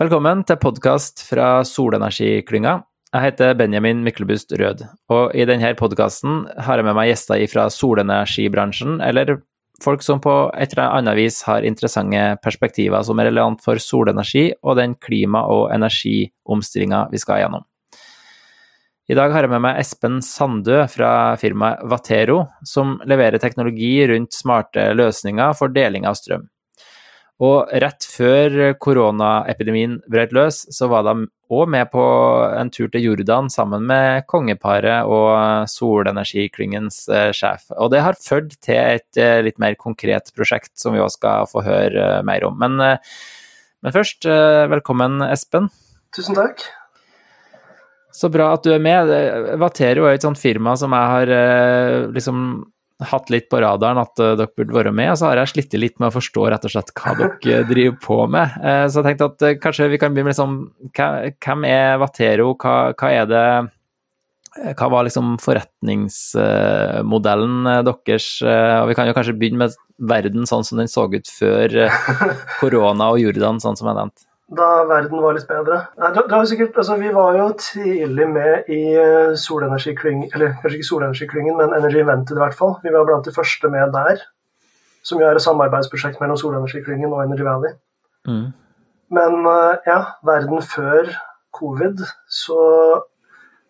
Velkommen 0.00 0.40
til 0.48 0.56
podkast 0.56 1.20
fra 1.28 1.60
Solenergiklynga. 1.68 2.70
Jeg 3.12 3.20
heter 3.20 3.50
Benjamin 3.58 3.98
Myklebust 4.00 4.54
Rød, 4.56 4.86
og 5.12 5.34
i 5.36 5.44
denne 5.44 5.74
podkasten 5.76 6.46
har 6.56 6.80
jeg 6.80 6.86
med 6.86 6.94
meg 6.96 7.10
gjester 7.10 7.42
fra 7.52 7.66
solenergibransjen, 7.68 8.94
eller 9.04 9.42
folk 9.84 10.00
som 10.00 10.22
på 10.24 10.32
et 10.56 10.72
eller 10.72 10.94
annet 10.96 11.18
vis 11.18 11.42
har 11.44 11.66
interessante 11.68 12.22
perspektiver 12.40 13.04
som 13.04 13.20
er 13.20 13.28
relevant 13.28 13.60
for 13.60 13.76
solenergi 13.76 14.46
og 14.62 14.78
den 14.78 14.94
klima- 14.96 15.42
og 15.52 15.66
energiomstillinga 15.74 17.02
vi 17.12 17.20
skal 17.20 17.42
gjennom. 17.42 17.66
I 19.12 19.18
dag 19.20 19.34
har 19.34 19.44
jeg 19.44 19.52
med 19.52 19.66
meg 19.66 19.82
Espen 19.82 20.22
Sandø 20.24 20.80
fra 20.88 21.36
firmaet 21.36 21.84
Vatero, 21.92 22.46
som 22.64 22.96
leverer 23.04 23.36
teknologi 23.36 23.98
rundt 24.08 24.32
smarte 24.32 24.94
løsninger 24.96 25.52
for 25.60 25.76
deling 25.76 26.08
av 26.08 26.16
strøm. 26.16 26.48
Og 27.40 27.70
rett 27.80 28.04
før 28.04 28.74
koronaepidemien 28.76 29.96
brøt 30.12 30.32
løs, 30.36 30.58
så 30.76 30.90
var 30.92 31.06
de 31.06 31.24
òg 31.50 31.70
med 31.72 31.88
på 31.90 32.02
en 32.52 32.70
tur 32.72 32.90
til 32.92 33.06
Jordan 33.08 33.48
sammen 33.50 33.86
med 33.88 34.26
kongeparet 34.30 35.08
og 35.08 35.66
Solenergiklyngens 35.72 37.02
eh, 37.08 37.30
sjef. 37.36 37.70
Og 37.80 37.90
det 37.94 38.02
har 38.04 38.18
ført 38.20 38.52
til 38.60 38.76
et 38.76 39.20
eh, 39.20 39.40
litt 39.46 39.56
mer 39.62 39.78
konkret 39.80 40.28
prosjekt 40.36 40.74
som 40.78 40.94
vi 40.94 41.00
òg 41.02 41.10
skal 41.14 41.48
få 41.50 41.64
høre 41.64 42.04
eh, 42.18 42.26
mer 42.28 42.44
om. 42.46 42.60
Men, 42.60 42.76
men 43.80 43.94
først, 43.94 44.28
velkommen 44.68 45.24
Espen. 45.30 45.70
Tusen 46.12 46.36
takk. 46.36 46.60
Så 48.12 48.28
bra 48.28 48.50
at 48.52 48.66
du 48.66 48.74
er 48.74 48.82
med. 48.82 49.08
Vatero 49.62 50.04
er 50.04 50.18
et 50.18 50.26
sånt 50.26 50.38
firma 50.38 50.74
som 50.76 50.92
jeg 50.92 51.14
har 51.14 52.10
liksom 52.12 52.42
hatt 53.10 53.30
litt 53.32 53.48
på 53.50 53.60
radaren 53.62 53.98
at 54.02 54.20
uh, 54.20 54.36
dere 54.38 54.52
burde 54.56 54.76
være 54.76 54.92
med, 54.94 55.08
og 55.12 55.18
så 55.20 55.24
har 55.28 55.36
jeg 55.40 55.52
slitt 55.54 55.72
litt 55.78 55.98
med 56.00 56.08
å 56.10 56.16
forstå 56.16 56.40
rett 56.52 56.66
og 56.66 56.72
slett 56.74 56.94
hva 56.96 57.10
dere 57.18 57.68
driver 57.68 57.98
på 58.04 58.18
med. 58.32 58.46
Uh, 58.60 58.86
så 58.86 58.94
jeg 59.00 59.06
tenkte 59.08 59.30
at 59.32 59.40
kanskje 59.64 59.92
vi 59.92 60.00
kan 60.02 60.10
begynne 60.14 60.30
med 60.30 60.36
liksom, 60.36 60.52
hvem 60.96 61.60
er 61.68 61.86
Vatero, 62.02 62.46
hva, 62.60 62.74
hva, 62.94 63.08
er 63.10 63.24
det 63.30 63.48
hva 64.78 64.86
var 64.90 65.02
liksom 65.06 65.26
forretningsmodellen 65.42 67.56
deres? 67.86 68.26
Og 68.42 68.86
vi 68.90 68.96
kan 68.98 69.06
jo 69.06 69.14
kanskje 69.14 69.38
begynne 69.38 69.62
med 69.62 69.70
verden 70.10 70.42
sånn 70.48 70.66
som 70.66 70.76
den 70.80 70.90
så 70.90 71.02
ut 71.12 71.28
før 71.30 71.68
korona 72.60 73.04
og 73.14 73.20
Jordan, 73.22 73.62
sånn 73.62 73.78
som 73.78 73.86
jeg 73.92 73.98
nevnte 74.00 74.29
da 74.50 74.68
verden 74.88 75.22
var 75.22 75.36
litt 75.36 75.46
bedre. 75.46 75.84
Det, 75.94 76.24
det 76.26 76.34
var 76.34 76.48
sikkert, 76.50 76.78
altså, 76.82 76.96
vi 76.98 77.12
var 77.14 77.36
jo 77.38 77.46
tidlig 77.60 78.26
med 78.32 78.70
i 78.72 78.80
eh, 78.98 79.36
solenergiklyngen, 79.38 80.32
eller 80.34 80.56
kanskje 80.62 80.80
ikke 80.80 80.88
solenergiklyngen, 80.88 81.56
men 81.60 81.74
Energy 81.76 82.02
Invented 82.02 82.38
i 82.38 82.42
hvert 82.42 82.58
fall. 82.58 82.74
Vi 82.82 82.94
var 82.94 83.06
blant 83.06 83.28
de 83.28 83.34
første 83.34 83.70
med 83.70 83.94
der, 83.94 84.24
som 85.06 85.22
jo 85.22 85.28
er 85.28 85.38
et 85.38 85.46
samarbeidsprosjekt 85.46 86.18
mellom 86.22 86.40
solenergiklyngen 86.40 87.14
og 87.14 87.22
Energy 87.24 87.46
Valley. 87.46 87.78
Mm. 88.26 88.48
Men 89.14 89.38
eh, 89.52 89.86
ja, 89.86 90.00
verden 90.26 90.66
før 90.66 91.14
covid 91.54 92.02
så 92.30 92.60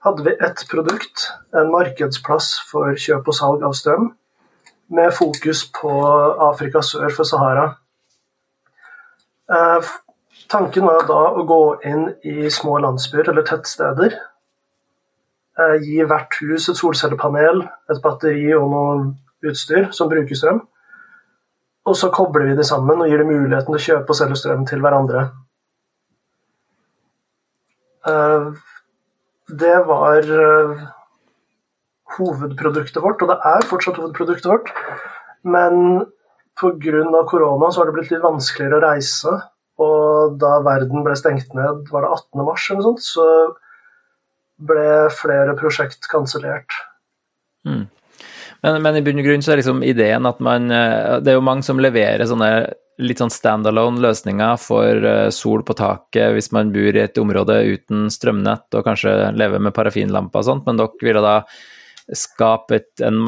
hadde 0.04 0.24
vi 0.24 0.38
ett 0.40 0.64
produkt, 0.70 1.28
en 1.52 1.68
markedsplass 1.74 2.54
for 2.70 2.96
kjøp 2.96 3.28
og 3.28 3.36
salg 3.36 3.64
av 3.68 3.76
strøm, 3.76 4.14
med 4.90 5.12
fokus 5.14 5.66
på 5.76 5.92
Afrika 6.48 6.80
sør 6.82 7.12
for 7.14 7.28
Sahara. 7.28 7.68
Tanken 10.50 10.86
var 10.88 11.04
da 11.06 11.20
å 11.38 11.44
gå 11.46 11.62
inn 11.86 12.08
i 12.26 12.50
små 12.50 12.80
landsbyer 12.82 13.28
eller 13.30 13.46
tettsteder. 13.46 14.16
Eh, 15.60 15.76
gi 15.84 16.00
hvert 16.02 16.38
hus 16.42 16.66
et 16.72 16.78
solcellepanel, 16.78 17.62
et 17.90 18.00
batteri 18.02 18.48
og 18.56 18.66
noe 18.72 18.94
utstyr 19.46 19.90
som 19.94 20.10
bruker 20.10 20.38
strøm. 20.38 20.58
Og 21.86 21.96
så 21.96 22.10
kobler 22.14 22.48
vi 22.48 22.56
de 22.58 22.66
sammen 22.66 23.02
og 23.02 23.10
gir 23.10 23.22
dem 23.22 23.30
muligheten 23.30 23.70
til 23.70 23.78
å 23.78 23.84
kjøpe 23.84 24.12
og 24.12 24.18
selge 24.18 24.40
strøm 24.40 24.66
til 24.68 24.82
hverandre. 24.82 25.28
Eh, 28.10 28.50
det 29.62 29.76
var 29.86 30.34
eh, 30.46 30.82
hovedproduktet 32.16 33.00
vårt, 33.04 33.22
og 33.22 33.30
det 33.30 33.38
er 33.54 33.70
fortsatt 33.70 34.02
hovedproduktet 34.02 34.50
vårt. 34.50 34.74
Men 35.46 36.04
pga. 36.58 37.24
korona 37.30 37.70
så 37.70 37.80
har 37.80 37.90
det 37.90 37.96
blitt 38.00 38.10
litt 38.12 38.26
vanskeligere 38.26 38.80
å 38.80 38.86
reise 38.88 39.38
og 39.80 40.36
da 40.40 40.58
verden 40.66 41.04
ble 41.06 41.16
stengt 41.18 41.54
ned, 41.56 41.86
var 41.92 42.04
det 42.04 42.12
18. 42.12 42.44
mars 42.44 42.66
eller 42.68 42.82
noe 42.82 42.88
sånt, 42.90 43.06
så 43.06 43.26
ble 44.70 45.08
flere 45.16 45.56
prosjekt 45.56 46.08
kansellert. 46.10 46.76
Mm. 47.64 47.86
Men, 48.60 48.82
men, 48.84 48.98
i 48.98 49.02
bunn 49.04 49.20
og 49.22 49.24
grunn 49.24 49.42
så 49.44 49.54
er 49.54 49.60
liksom 49.60 49.82
ideen 49.86 50.28
at 50.28 50.38
man 50.44 50.72
eh, 50.72 51.18
Det 51.20 51.32
er 51.32 51.36
jo 51.36 51.44
mange 51.44 51.64
som 51.64 51.80
leverer 51.80 52.24
sånne 52.28 52.50
litt 53.00 53.20
sånn 53.20 53.32
standalone 53.32 54.02
løsninger 54.04 54.58
for 54.60 55.06
eh, 55.08 55.28
sol 55.32 55.64
på 55.64 55.76
taket 55.78 56.34
hvis 56.36 56.50
man 56.52 56.72
bor 56.74 56.96
i 56.96 57.04
et 57.06 57.20
område 57.20 57.56
uten 57.70 58.10
strømnett 58.12 58.76
og 58.76 58.84
kanskje 58.84 59.14
lever 59.32 59.62
med 59.62 59.72
parafinlamper 59.76 60.42
og 60.42 60.48
sånt, 60.50 60.66
men 60.68 60.80
dere 60.80 61.06
ville 61.06 61.22
da 61.24 61.38
skape 62.16 62.76
et, 62.76 62.90
en, 63.06 63.22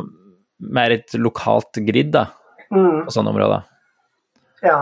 mer 0.73 0.93
et 0.99 1.17
lokalt 1.17 1.81
grid 1.87 2.13
da, 2.13 2.27
mm. 2.69 3.07
på 3.07 3.15
sånne 3.15 3.33
områder? 3.33 3.65
Ja. 4.67 4.81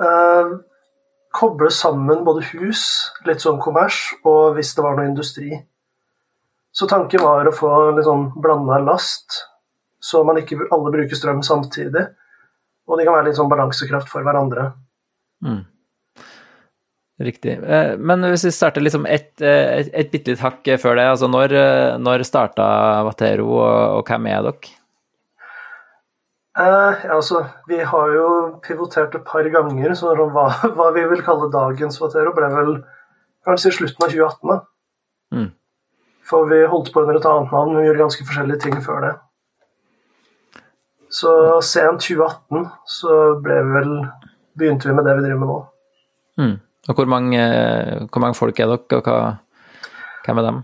Uh, 0.00 0.58
koble 1.34 1.70
sammen 1.70 2.24
både 2.26 2.44
hus, 2.52 2.84
litt 3.26 3.42
sånn 3.42 3.60
kommers, 3.62 4.10
og 4.26 4.56
hvis 4.56 4.72
det 4.76 4.84
var 4.84 4.98
noe 4.98 5.10
industri. 5.10 5.52
Så 6.74 6.86
tanken 6.90 7.22
var 7.22 7.46
å 7.46 7.54
få 7.54 7.70
litt 7.96 8.06
sånn 8.06 8.28
blanda 8.40 8.78
last, 8.82 9.44
så 10.00 10.22
man 10.26 10.40
ikke 10.40 10.58
alle 10.70 10.92
bruker 10.94 11.18
strøm 11.18 11.42
samtidig. 11.46 12.06
Og 12.90 12.98
de 12.98 13.06
kan 13.06 13.14
være 13.14 13.28
litt 13.28 13.38
sånn 13.38 13.50
balansekraft 13.50 14.10
for 14.10 14.26
hverandre. 14.26 14.72
Mm. 15.46 15.62
Riktig. 17.20 17.58
Eh, 17.60 17.94
men 18.00 18.24
hvis 18.32 18.46
vi 18.48 18.54
starter 18.54 18.82
liksom 18.82 19.04
et, 19.06 19.34
eh, 19.44 19.82
et, 19.82 19.90
et 19.92 20.10
bitte 20.10 20.32
litt 20.32 20.42
hakk 20.42 20.70
før 20.80 20.96
det, 20.96 21.04
altså 21.12 21.28
når, 21.28 21.52
eh, 21.52 21.96
når 22.00 22.24
starta 22.24 22.66
Vatero, 23.06 23.50
og, 23.58 23.98
og 24.00 24.08
hvem 24.08 24.30
er 24.32 24.46
dere? 24.46 24.79
Eh, 26.58 27.04
altså, 27.14 27.44
vi 27.70 27.78
har 27.78 28.12
jo 28.14 28.26
pivotert 28.64 29.14
et 29.14 29.26
par 29.26 29.46
ganger, 29.54 29.94
så 29.94 30.14
hva, 30.18 30.48
hva 30.76 30.90
vi 30.96 31.06
vil 31.12 31.22
kalle 31.26 31.50
dagens 31.52 32.00
Vatero, 32.02 32.34
ble 32.34 32.50
vel 32.54 32.72
kanskje 33.46 33.70
i 33.70 33.76
slutten 33.78 34.06
av 34.06 34.14
2018. 34.14 34.50
da. 34.50 34.60
Mm. 35.36 35.50
For 36.30 36.50
vi 36.50 36.62
holdt 36.70 36.92
på 36.94 37.02
under 37.02 37.18
et 37.18 37.26
annet 37.26 37.54
navn, 37.54 37.76
vi 37.78 37.86
gjorde 37.86 38.02
ganske 38.04 38.26
forskjellige 38.26 38.64
ting 38.66 38.80
før 38.82 39.06
det. 39.06 39.12
Så 41.10 41.30
sent 41.66 42.04
2018 42.06 42.66
så 42.86 43.14
ble 43.42 43.56
vi 43.66 43.78
vel, 43.78 43.94
begynte 44.58 44.90
vi 44.90 44.94
med 44.94 45.06
det 45.06 45.16
vi 45.18 45.24
driver 45.24 45.40
med 45.40 45.50
nå. 45.50 45.60
Mm. 46.38 46.52
Og 46.90 46.98
hvor 46.98 47.08
mange, 47.10 47.40
hvor 48.10 48.22
mange, 48.22 48.38
folk 48.38 48.58
er 48.58 48.70
dere, 48.70 48.98
og 48.98 49.06
hva, 49.06 49.16
hvem 50.26 50.38
er 50.40 50.46
dem? 50.46 50.62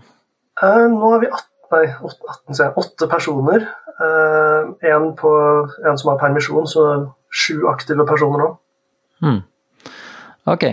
Eh, 0.63 0.85
nå 0.91 1.11
er 1.15 1.23
vi 1.23 1.31
18, 1.31 1.49
nei, 1.75 1.83
18, 2.11 2.79
8 2.83 3.09
personer. 3.11 3.67
Eh, 3.97 4.91
en, 4.91 5.15
på, 5.17 5.29
en 5.85 5.97
som 5.97 6.11
har 6.11 6.19
permisjon, 6.21 6.67
så 6.69 6.83
sju 7.33 7.65
aktive 7.69 8.05
personer 8.07 8.43
nå. 8.43 8.51
Hmm. 9.23 9.39
Ok. 10.47 10.67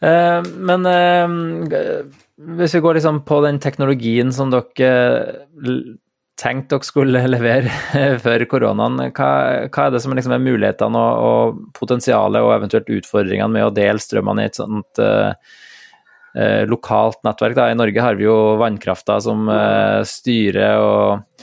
Uh, 0.00 0.40
men 0.44 0.88
uh, 0.88 2.08
hvis 2.56 2.74
vi 2.76 2.82
går 2.84 2.98
liksom 2.98 3.22
på 3.28 3.40
den 3.44 3.60
teknologien 3.60 4.32
som 4.34 4.50
dere 4.52 4.90
tenkte 6.36 6.76
dere 6.76 6.88
skulle 6.88 7.22
levere 7.34 7.72
før 8.24 8.46
koronaen, 8.48 8.98
hva, 9.16 9.30
hva, 9.68 9.86
er 9.86 9.94
det 9.94 10.02
som 10.04 10.16
liksom 10.16 10.36
er 10.36 10.44
mulighetene 10.44 11.04
og, 11.04 11.28
og, 11.28 11.62
potensialet 11.76 12.44
og 12.44 12.56
eventuelt 12.56 12.92
utfordringene 12.98 13.52
med 13.58 13.68
å 13.68 13.74
dele 13.76 14.02
strømmene 14.02 14.44
i 14.44 14.50
et 14.50 14.60
sånt 14.60 15.00
uh, 15.04 15.32
lokalt 16.68 17.22
nettverk? 17.24 17.56
Da? 17.56 17.70
I 17.72 17.78
Norge 17.78 18.04
har 18.04 18.16
vi 18.16 18.26
jo 18.26 18.36
vannkrafta 18.60 19.16
som 19.24 19.48
styrer 20.04 20.80
og 20.80 21.35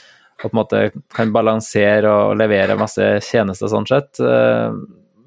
og 0.44 0.52
på 0.52 0.58
en 0.58 0.60
måte 0.60 0.82
kan 1.16 1.32
balansere 1.34 2.10
og 2.12 2.36
levere 2.40 2.80
masse 2.80 3.06
tjenester 3.24 3.72
sånn 3.72 3.88
sett. 3.88 4.20
Eh, 4.20 4.76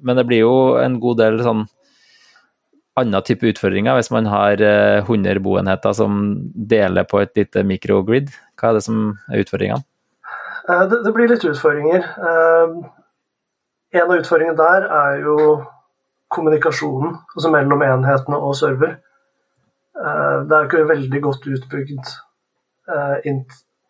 men 0.05 0.19
det 0.19 0.25
blir 0.29 0.43
jo 0.43 0.57
en 0.77 0.99
god 1.01 1.21
del 1.23 1.41
sånn 1.45 1.65
annen 2.97 3.25
type 3.25 3.45
utfordringer 3.45 3.97
hvis 3.97 4.09
man 4.13 4.29
har 4.29 4.61
100 4.61 5.33
eh, 5.33 5.41
boenheter 5.41 5.95
som 5.97 6.21
deler 6.53 7.07
på 7.09 7.21
et 7.23 7.33
lite 7.37 7.65
mikrogrid. 7.65 8.29
Hva 8.57 8.71
er 8.71 8.77
det 8.77 8.85
som 8.85 9.01
er 9.31 9.41
utfordringene? 9.41 9.85
Eh, 10.69 10.85
det, 10.91 11.01
det 11.05 11.15
blir 11.17 11.33
litt 11.33 11.49
utfordringer. 11.49 12.05
En 13.97 14.05
av 14.05 14.17
utfordringene 14.19 14.59
der 14.59 14.87
er 15.01 15.21
jo 15.25 15.37
kommunikasjonen 16.33 17.21
altså 17.33 17.49
mellom 17.53 17.81
enhetene 17.85 18.37
og 18.37 18.57
server. 18.59 18.97
Det 19.97 20.53
er 20.53 20.59
jo 20.59 20.65
ikke 20.67 20.89
veldig 20.91 21.21
godt 21.23 21.47
utbygd 21.49 22.09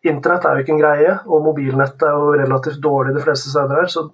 Internett 0.06 0.44
er 0.46 0.54
jo 0.54 0.62
ikke 0.62 0.74
en 0.76 0.82
greie, 0.82 1.14
og 1.26 1.46
mobilnettet 1.48 2.04
er 2.06 2.14
jo 2.14 2.34
relativt 2.38 2.82
dårlig 2.82 3.16
de 3.16 3.22
fleste 3.24 3.50
steder 3.50 3.80
her. 3.80 3.88
Så 3.90 4.06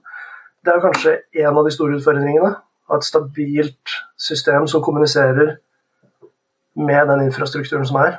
det 0.64 0.72
er 0.72 0.78
jo 0.78 0.86
kanskje 0.86 1.16
en 1.44 1.58
av 1.60 1.66
de 1.66 1.74
store 1.74 1.98
utfordringene. 1.98 2.54
Ha 2.88 3.00
et 3.00 3.06
stabilt 3.06 3.96
system 4.20 4.68
som 4.70 4.84
kommuniserer 4.84 5.58
med 6.74 7.08
den 7.08 7.26
infrastrukturen 7.26 7.84
som 7.88 8.00
er. 8.00 8.18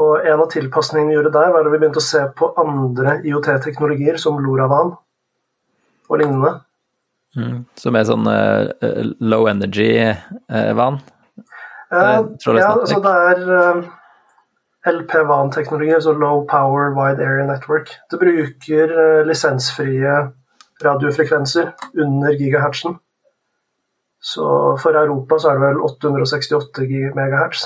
Og 0.00 0.24
en 0.24 0.40
av 0.40 0.48
tilpasningene 0.52 1.10
vi 1.10 1.18
gjorde 1.18 1.34
der, 1.34 1.52
var 1.52 1.66
at 1.66 1.74
vi 1.74 1.78
begynte 1.82 2.00
å 2.00 2.06
se 2.06 2.22
på 2.38 2.52
andre 2.60 3.18
IOT-teknologier, 3.26 4.16
som 4.22 4.38
Loravan 4.40 4.94
og 6.10 6.20
lignende. 6.22 6.54
Mm. 7.36 7.58
Som 7.78 7.98
er 7.98 8.06
sånn 8.08 8.26
uh, 8.26 8.70
low 9.22 9.46
energy-van? 9.50 11.00
Uh, 11.90 11.98
ja, 11.98 12.70
altså 12.70 13.00
det 13.02 13.12
er 13.26 13.44
uh, 13.50 13.90
LP-VAN-teknologi, 14.86 15.92
altså 15.92 16.12
Low 16.12 16.46
Power 16.48 16.94
Wide 16.96 17.24
Area 17.24 17.46
Network. 17.46 17.90
Det 18.10 18.18
bruker 18.20 18.94
lisensfrie 19.28 20.14
radiofrekvenser 20.84 21.72
under 22.00 22.32
gigahertzen. 22.32 22.96
Så 24.20 24.76
for 24.82 24.96
Europa 24.96 25.38
så 25.38 25.50
er 25.50 25.58
det 25.58 25.66
vel 25.68 25.82
868 25.84 27.14
megahertz. 27.16 27.64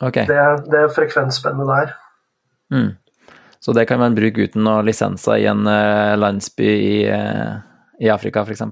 Okay. 0.00 0.26
Det, 0.26 0.38
det, 0.70 0.80
er 0.80 0.94
frekvensspennet 0.94 1.68
der. 1.68 1.92
Mm. 2.72 2.90
Så 3.60 3.72
det 3.76 3.86
kan 3.88 4.00
man 4.00 4.16
bruke 4.16 4.48
uten 4.48 4.64
noen 4.66 4.88
lisenser 4.88 5.38
i 5.38 5.46
en 5.50 5.68
uh, 5.68 6.16
landsby 6.18 6.66
i, 6.66 6.96
uh, 7.12 7.60
i 8.02 8.10
Afrika, 8.10 8.42
f.eks.? 8.42 8.64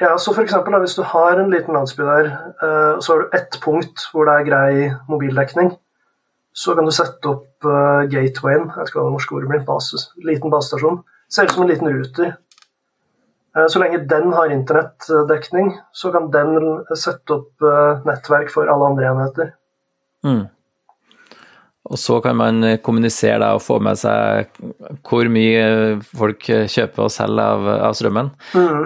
Ja, 0.00 0.14
så 0.18 0.32
for 0.32 0.42
eksempel, 0.46 0.78
hvis 0.80 0.96
du 0.96 1.02
har 1.06 1.36
en 1.38 1.50
liten 1.52 1.76
landsby 1.76 2.02
der, 2.02 2.30
så 2.98 3.12
har 3.12 3.20
du 3.20 3.34
ett 3.36 3.58
punkt 3.62 4.06
hvor 4.10 4.26
det 4.26 4.32
er 4.34 4.46
grei 4.48 4.72
mobildekning, 5.06 5.68
så 6.52 6.76
kan 6.76 6.86
du 6.88 6.92
sette 6.94 7.28
opp 7.30 7.66
gatewayen, 8.12 8.68
jeg 8.68 8.76
vet 8.76 8.90
ikke 8.90 9.00
hva 9.00 9.08
det 9.08 9.16
norske 9.16 9.36
ordet 9.36 9.50
blir, 9.50 9.66
basis, 9.66 10.08
liten 10.20 10.52
basestasjon. 10.52 11.02
Ser 11.32 11.48
ut 11.48 11.54
som 11.54 11.64
en 11.64 11.70
liten 11.70 11.88
ruter. 11.88 12.34
Så 13.68 13.80
lenge 13.80 14.02
den 14.08 14.32
har 14.36 14.52
internettdekning, 14.52 15.74
så 15.96 16.12
kan 16.12 16.30
den 16.32 16.82
sette 16.96 17.38
opp 17.38 17.64
nettverk 18.04 18.52
for 18.52 18.68
alle 18.68 18.90
andre 18.92 19.08
enheter. 19.10 19.54
Mm. 20.24 20.42
Og 21.92 21.98
så 21.98 22.20
kan 22.24 22.36
man 22.38 22.64
kommunisere 22.84 23.40
da, 23.42 23.54
og 23.56 23.64
få 23.64 23.80
med 23.82 23.98
seg 24.00 24.52
hvor 25.08 25.28
mye 25.32 25.64
folk 26.12 26.44
kjøper 26.46 27.08
og 27.08 27.12
selger 27.12 27.42
av, 27.42 27.70
av 27.88 27.96
strømmen. 27.98 28.30
Mm. 28.56 28.84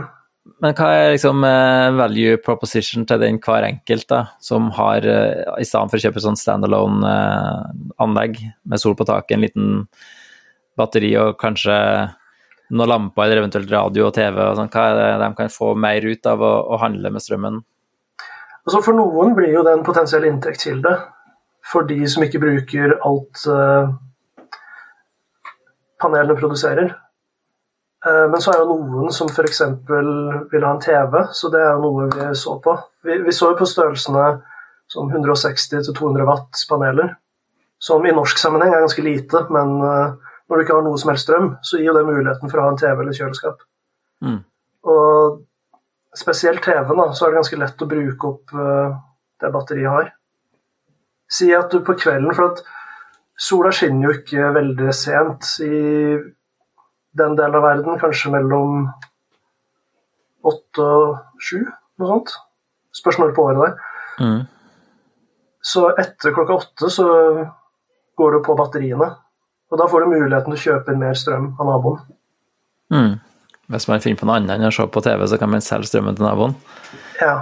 Men 0.63 0.75
hva 0.79 0.89
er 0.95 1.13
liksom 1.13 1.45
eh, 1.45 1.95
value 1.99 2.37
proposition 2.45 3.05
til 3.09 3.21
den 3.21 3.39
hver 3.43 3.67
enkelt 3.67 4.07
da, 4.09 4.21
som 4.41 4.71
har, 4.77 5.05
eh, 5.05 5.43
i 5.61 5.67
stedet 5.67 5.91
for 5.93 5.99
å 5.99 6.05
kjøpe 6.05 6.23
sånn 6.23 6.39
standalone-anlegg 6.41 8.39
eh, 8.41 8.53
med 8.65 8.81
sol 8.81 8.97
på 8.97 9.07
taket, 9.09 9.37
en 9.37 9.45
liten 9.45 9.67
batteri 10.79 11.13
og 11.21 11.37
kanskje 11.41 11.77
noen 12.77 12.91
lamper 12.91 13.27
eller 13.27 13.43
eventuelt 13.43 13.71
radio 13.71 14.09
og 14.09 14.15
TV, 14.17 14.41
og 14.43 14.57
sånn, 14.59 14.71
hva 14.73 14.87
er 14.91 14.97
det 14.99 15.11
de 15.23 15.29
kan 15.39 15.53
få 15.53 15.75
mer 15.79 16.07
ut 16.07 16.31
av 16.31 16.43
å, 16.43 16.55
å 16.75 16.81
handle 16.83 17.13
med 17.15 17.23
strømmen? 17.25 17.61
Altså 18.67 18.81
For 18.83 18.99
noen 18.99 19.37
blir 19.37 19.53
jo 19.55 19.63
det 19.67 19.77
en 19.77 19.87
potensiell 19.87 20.27
inntektskilde 20.27 20.97
for 21.67 21.87
de 21.87 22.01
som 22.11 22.25
ikke 22.27 22.41
bruker 22.43 22.97
alt 23.07 23.43
uh, 23.51 23.93
panelene 26.03 26.35
produserer. 26.39 26.95
Uh, 28.07 28.27
men 28.31 28.43
så 28.43 28.53
er 28.53 28.63
det 28.63 28.71
noen 28.71 29.13
som 29.15 29.31
f.eks. 29.31 29.63
vil 29.89 30.67
ha 30.67 30.73
en 30.73 30.83
TV, 30.83 31.17
så 31.35 31.51
det 31.53 31.63
er 31.63 31.73
jo 31.75 31.83
noe 31.85 32.09
vi 32.13 32.29
så 32.39 32.57
på. 32.63 32.77
Vi, 33.07 33.19
vi 33.27 33.35
så 33.35 33.51
jo 33.53 33.59
på 33.59 33.69
størrelsene 33.69 34.27
som 34.93 35.11
160-200 35.11 36.29
watt 36.29 36.63
paneler, 36.71 37.17
som 37.83 38.05
i 38.07 38.15
norsk 38.15 38.39
sammenheng 38.39 38.75
er 38.75 38.85
ganske 38.85 39.03
lite, 39.03 39.43
men 39.53 39.75
uh, 39.83 40.15
når 40.47 40.61
du 40.61 40.65
ikke 40.65 40.79
har 40.79 40.87
noe 40.87 41.01
som 41.03 41.11
helst 41.11 41.27
strøm, 41.27 41.57
så 41.67 41.81
gir 41.81 41.91
jo 41.91 41.97
det 41.97 42.07
muligheten 42.07 42.53
for 42.53 42.63
å 42.63 42.69
ha 42.69 42.75
en 42.75 42.79
TV 42.81 43.03
eller 43.03 43.19
kjøleskap. 43.19 43.67
Mm. 44.23 44.39
Og 44.87 45.41
spesielt 46.17 46.63
TV-en, 46.65 47.03
da, 47.03 47.11
så 47.11 47.27
er 47.27 47.35
det 47.35 47.41
ganske 47.43 47.59
lett 47.61 47.83
å 47.83 47.91
bruke 47.91 48.31
opp 48.31 48.55
det 49.43 49.51
batteriet 49.53 49.91
har. 49.93 50.13
Si 51.29 51.51
at 51.55 51.73
du 51.73 51.83
på 51.85 51.97
kvelden 51.99 52.35
For 52.37 52.53
at 52.53 52.63
sola 53.37 53.73
skinner 53.75 54.09
jo 54.09 54.17
ikke 54.21 54.53
veldig 54.55 54.93
sent 54.95 55.49
i 55.67 55.81
den 57.19 57.37
delen 57.39 57.59
av 57.59 57.65
verden, 57.65 57.99
kanskje 58.01 58.33
mellom 58.35 58.89
åtte 60.47 60.87
og 60.87 61.43
sju, 61.43 61.63
noe 62.01 62.11
sånt. 62.11 62.35
Spørs 62.97 63.19
når 63.21 63.35
på 63.37 63.47
året 63.51 63.63
der. 63.63 63.79
Mm. 64.23 64.43
Så 65.67 65.89
etter 65.99 66.35
klokka 66.35 66.61
åtte 66.61 66.91
så 66.93 67.07
går 68.17 68.37
du 68.37 68.43
på 68.47 68.57
batteriene. 68.59 69.11
Og 69.73 69.81
da 69.81 69.89
får 69.91 70.05
du 70.05 70.13
muligheten 70.13 70.53
til 70.53 70.59
å 70.59 70.63
kjøpe 70.63 70.93
inn 70.93 71.03
mer 71.03 71.19
strøm 71.19 71.51
av 71.59 71.69
naboen. 71.69 71.99
Mm. 72.95 73.17
Hvis 73.75 73.89
man 73.91 74.03
finner 74.05 74.21
på 74.21 74.29
noe 74.29 74.39
annet 74.39 74.55
enn 74.55 74.69
å 74.69 74.75
se 74.75 74.87
på 74.87 75.03
TV, 75.03 75.27
så 75.27 75.41
kan 75.41 75.51
man 75.51 75.65
selge 75.65 75.91
strømmen 75.91 76.17
til 76.17 76.29
naboen? 76.29 76.55
Ja. 77.19 77.35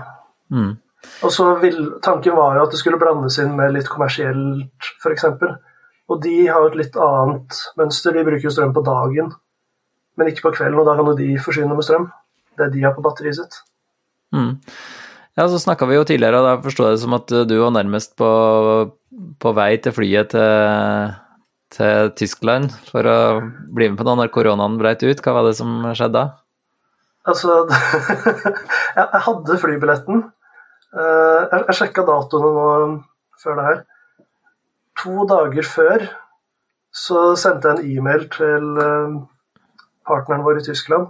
Mm. 0.48 0.72
Og 1.20 1.32
så 1.34 1.50
vil, 1.60 1.78
Tanken 2.02 2.36
var 2.38 2.56
jo 2.56 2.64
at 2.64 2.72
det 2.72 2.80
skulle 2.80 3.00
blandes 3.00 3.36
inn 3.42 3.52
med 3.58 3.74
litt 3.76 3.90
kommersielt, 3.92 4.88
f.eks. 5.02 5.28
Og 6.08 6.20
de 6.24 6.36
har 6.48 6.64
jo 6.64 6.70
et 6.72 6.78
litt 6.80 6.96
annet 7.00 7.60
mønster. 7.78 8.16
De 8.16 8.24
bruker 8.24 8.48
jo 8.48 8.52
strøm 8.52 8.72
på 8.76 8.84
dagen, 8.88 9.30
men 10.18 10.30
ikke 10.30 10.48
på 10.48 10.54
kvelden. 10.58 10.78
Og 10.80 10.88
da 10.88 10.96
kan 10.98 11.10
jo 11.10 11.16
de 11.18 11.32
forsyne 11.42 11.70
med 11.74 11.86
strøm. 11.86 12.10
Det 12.58 12.70
de 12.74 12.84
har 12.84 12.94
på 12.94 13.02
batteriet 13.04 13.38
sitt. 13.40 13.58
Mm. 14.34 14.54
Ja, 15.34 15.48
så 15.50 15.58
snakka 15.58 15.88
vi 15.90 15.96
jo 15.96 16.06
tidligere, 16.06 16.38
og 16.38 16.46
da 16.46 16.54
forstår 16.62 16.88
jeg 16.88 16.96
det 16.96 17.02
som 17.02 17.16
at 17.16 17.32
du 17.50 17.54
var 17.58 17.72
nærmest 17.74 18.14
på, 18.18 18.28
på 19.42 19.52
vei 19.56 19.72
til 19.82 19.94
flyet 19.96 20.30
til, 20.30 21.16
til, 21.74 22.12
Tyskland 22.20 22.70
for 22.92 23.08
å 23.10 23.18
bli 23.74 23.90
med 23.90 23.98
på 23.98 24.06
det 24.06 24.14
når 24.20 24.30
koronaen 24.34 24.78
breit 24.78 25.02
ut. 25.02 25.22
Hva 25.24 25.34
var 25.34 25.48
det 25.48 25.56
som 25.58 25.80
skjedde 25.90 26.20
da? 26.20 26.24
Altså 27.24 27.64
Jeg 28.98 29.24
hadde 29.26 29.58
flybilletten. 29.58 30.22
Eh, 30.94 31.42
jeg, 31.50 31.76
sjekka 31.80 32.04
datoene 32.06 32.50
nå 32.54 32.68
før 33.42 33.58
det 33.58 33.68
her. 33.68 33.80
To 35.02 35.26
dager 35.26 35.66
før 35.66 36.06
så 36.94 37.32
sendte 37.40 37.72
jeg 37.72 37.80
en 37.80 37.96
e-mail 37.96 38.28
til 38.30 38.68
eh, 38.84 39.16
partneren 40.06 40.44
vår 40.46 40.60
i 40.60 40.66
Tyskland. 40.68 41.08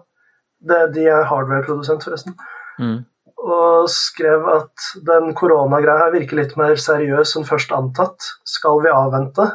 Det, 0.65 0.81
de 0.95 1.09
er 1.11 1.27
hardware-produsent, 1.29 2.07
forresten. 2.07 2.37
Mm. 2.81 3.03
Og 3.45 3.91
skrev 3.93 4.47
at 4.49 4.87
den 5.05 5.35
koronagreia 5.37 6.07
her 6.07 6.15
virker 6.15 6.41
litt 6.41 6.55
mer 6.61 6.79
seriøs 6.81 7.35
enn 7.37 7.49
først 7.49 7.75
antatt. 7.77 8.31
Skal 8.49 8.81
vi 8.85 8.93
avvente? 8.93 9.51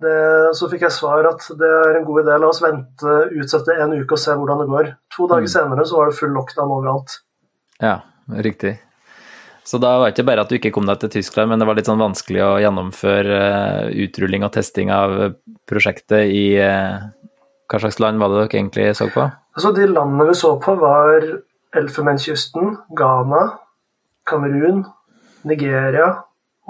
Det, 0.00 0.14
så 0.56 0.70
fikk 0.72 0.86
jeg 0.86 0.96
svar 0.96 1.28
at 1.28 1.44
det 1.60 1.68
er 1.68 1.98
en 1.98 2.06
god 2.06 2.22
idé, 2.22 2.38
la 2.40 2.48
oss 2.48 2.62
vente, 2.64 3.16
utsette 3.36 3.76
en 3.76 3.92
uke 3.98 4.16
og 4.16 4.22
se 4.22 4.32
hvordan 4.32 4.62
det 4.62 4.70
går. 4.70 4.94
To 5.18 5.28
dager 5.28 5.50
mm. 5.50 5.52
senere 5.52 5.84
så 5.84 5.98
var 5.98 6.08
det 6.08 6.16
full 6.16 6.32
lockdown 6.38 6.72
overalt. 6.78 7.18
Ja. 7.82 7.98
Riktig. 8.30 8.78
Så 9.64 9.78
da 9.78 9.92
var 9.98 10.08
det 10.08 10.16
ikke 10.16 10.26
bare 10.30 10.44
at 10.44 10.50
du 10.50 10.56
ikke 10.56 10.72
kom 10.74 10.86
deg 10.88 11.00
til 11.02 11.12
Tyskland, 11.18 11.50
men 11.50 11.60
det 11.60 11.66
var 11.68 11.76
litt 11.78 11.88
sånn 11.88 12.00
vanskelig 12.00 12.42
å 12.42 12.52
gjennomføre 12.62 13.40
uh, 13.40 13.90
utrulling 14.06 14.46
og 14.46 14.52
testing 14.54 14.90
av 14.94 15.16
prosjektet 15.68 16.32
i 16.32 16.44
uh, 16.58 17.10
Hva 17.70 17.78
slags 17.78 18.00
land 18.02 18.18
var 18.18 18.32
det 18.32 18.40
dere 18.40 18.58
egentlig 18.58 18.88
så 18.98 19.06
på? 19.14 19.28
Altså, 19.54 19.70
de 19.76 19.86
landene 19.86 20.26
vi 20.30 20.34
så 20.38 20.56
på, 20.62 20.74
var 20.80 21.26
Elfenbenskysten, 21.78 22.74
Ghana, 22.98 23.44
Kamerun, 24.26 24.82
Nigeria 25.46 26.08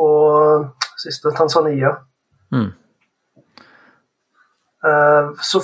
og 0.01 0.69
siste 1.01 1.33
Tanzania. 1.37 1.95
Mm. 2.53 2.69
Uh, 4.85 5.33
så 5.45 5.61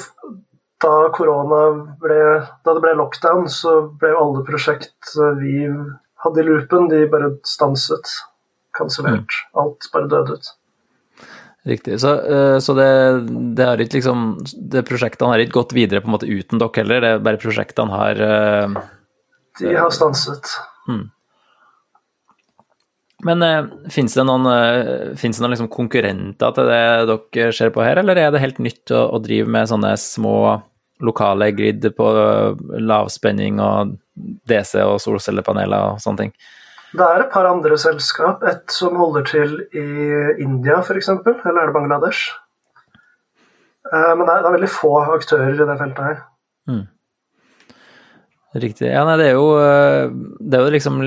da 0.83 1.09
korona 1.17 1.61
ble 2.01 2.19
Da 2.65 2.75
det 2.77 2.83
ble 2.85 2.93
lockdown, 2.99 3.47
så 3.49 3.79
ble 3.97 4.11
jo 4.13 4.19
alle 4.21 4.43
prosjekt 4.45 5.15
vi 5.41 5.65
hadde 6.25 6.43
i 6.43 6.47
loopen, 6.47 6.89
de 6.93 7.07
bare 7.13 7.33
stanset. 7.49 8.13
Kansellert. 8.77 9.25
Mm. 9.25 9.61
Alt 9.63 9.89
bare 9.93 10.09
døde 10.13 10.37
ut. 10.37 10.51
Riktig. 11.67 12.01
Så, 12.01 12.13
eh, 12.27 12.59
så 12.59 12.75
det, 12.75 12.91
det, 13.57 13.65
har 13.67 13.81
ikke 13.83 13.99
liksom 13.99 14.27
det 14.71 14.85
Prosjektene 14.87 15.33
har 15.33 15.43
ikke 15.43 15.57
gått 15.59 15.75
videre 15.75 15.99
på 16.03 16.07
en 16.07 16.15
måte 16.15 16.29
uten 16.31 16.63
dere 16.63 16.79
heller, 16.79 17.03
det 17.03 17.09
er 17.11 17.25
bare 17.27 17.41
prosjektene 17.43 17.91
har 17.91 18.21
uh, 18.23 18.77
De 19.59 19.73
har 19.75 19.91
stanset. 19.91 20.53
Hmm. 20.87 21.09
Men 23.27 23.43
uh, 23.43 23.73
fins 23.91 24.15
det 24.15 24.27
noen, 24.29 24.47
uh, 24.47 25.11
det 25.19 25.33
noen 25.43 25.57
liksom 25.57 25.73
konkurrenter 25.73 26.55
til 26.55 26.71
det 26.71 26.87
dere 27.11 27.51
ser 27.59 27.75
på 27.75 27.83
her, 27.83 27.99
eller 27.99 28.23
er 28.23 28.31
det 28.31 28.45
helt 28.45 28.63
nytt 28.63 28.95
å, 28.95 29.03
å 29.19 29.23
drive 29.25 29.51
med 29.51 29.67
sånne 29.73 29.97
små 29.99 30.37
lokale 31.03 31.51
grid 31.53 31.83
på 31.99 32.13
lavspenning 32.79 33.59
og 33.61 33.99
DC 34.47 34.79
og 34.87 35.01
solcellepaneler 35.03 35.97
og 35.97 36.05
sånne 36.05 36.23
ting? 36.29 36.37
Det 36.97 37.05
er 37.05 37.23
et 37.23 37.33
par 37.33 37.47
andre 37.49 37.77
selskap. 37.81 38.45
Et 38.49 38.73
som 38.73 38.97
holder 38.97 39.25
til 39.29 39.55
i 39.77 39.87
India 40.43 40.81
f.eks., 40.81 41.11
eller 41.13 41.63
er 41.63 41.71
det 41.71 41.77
Bangladesh? 41.77 42.31
Eh, 43.93 44.13
men 44.17 44.25
det 44.25 44.33
er, 44.33 44.43
det 44.43 44.49
er, 44.49 44.57
veldig 44.57 44.73
få 44.73 44.93
aktører 45.15 45.55
i 45.55 45.67
det 45.69 45.79
feltet 45.81 46.07
her. 46.11 46.23
Mm. 46.71 46.85
Riktig. 48.57 48.89
Ja, 48.89 49.05
nei, 49.07 49.19
det 49.21 49.29
er 49.31 49.37
jo, 49.37 49.51
eh, 49.61 50.07
det 50.41 50.59
er 50.59 50.65
jo 50.65 50.75
liksom 50.75 51.03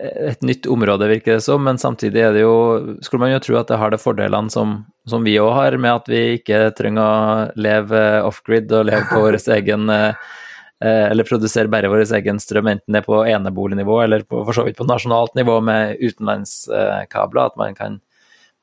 et 0.00 0.44
nytt 0.46 0.66
område, 0.70 1.10
virker 1.10 1.36
det 1.36 1.44
som, 1.44 1.60
men 1.60 1.76
samtidig 1.76 2.22
er 2.24 2.30
det 2.32 2.40
jo 2.40 2.96
Skulle 3.04 3.20
man 3.20 3.34
jo 3.34 3.40
tro 3.44 3.58
at 3.60 3.68
det 3.68 3.76
har 3.76 3.92
de 3.92 3.98
fordelene 4.00 4.48
som, 4.48 4.78
som 5.04 5.26
vi 5.26 5.36
òg 5.42 5.52
har, 5.58 5.76
med 5.76 5.92
at 5.92 6.08
vi 6.08 6.22
ikke 6.38 6.70
trenger 6.78 7.04
å 7.04 7.58
leve 7.60 8.04
off-grid 8.24 8.72
og 8.72 8.88
leve 8.88 9.04
på 9.10 9.20
vår 9.26 9.36
egen 9.58 9.92
eh, 9.92 10.30
Eller 10.78 11.26
produserer 11.26 11.66
bare 11.66 11.88
vår 11.90 12.04
egen 12.14 12.38
strøm, 12.38 12.68
enten 12.70 12.94
det 12.94 13.00
er 13.00 13.06
på 13.06 13.16
enebolignivå 13.26 13.96
eller 14.04 14.22
på, 14.22 14.44
for 14.46 14.54
så 14.54 14.62
vidt 14.62 14.78
på 14.78 14.86
nasjonalt 14.86 15.34
nivå 15.34 15.56
med 15.66 15.98
utenlandskabler. 15.98 17.50
At 17.50 17.56
man 17.58 17.74
kan 17.74 17.98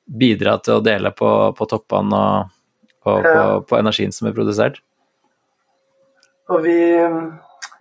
bidra 0.06 0.56
til 0.64 0.78
å 0.78 0.86
dele 0.86 1.12
på, 1.12 1.30
på 1.58 1.68
toppene 1.68 2.22
og, 2.22 2.54
og 3.04 3.28
på, 3.28 3.44
på 3.68 3.80
energien 3.82 4.16
som 4.16 4.30
er 4.30 4.38
produsert. 4.38 4.80
Og 6.54 6.64
vi 6.64 6.78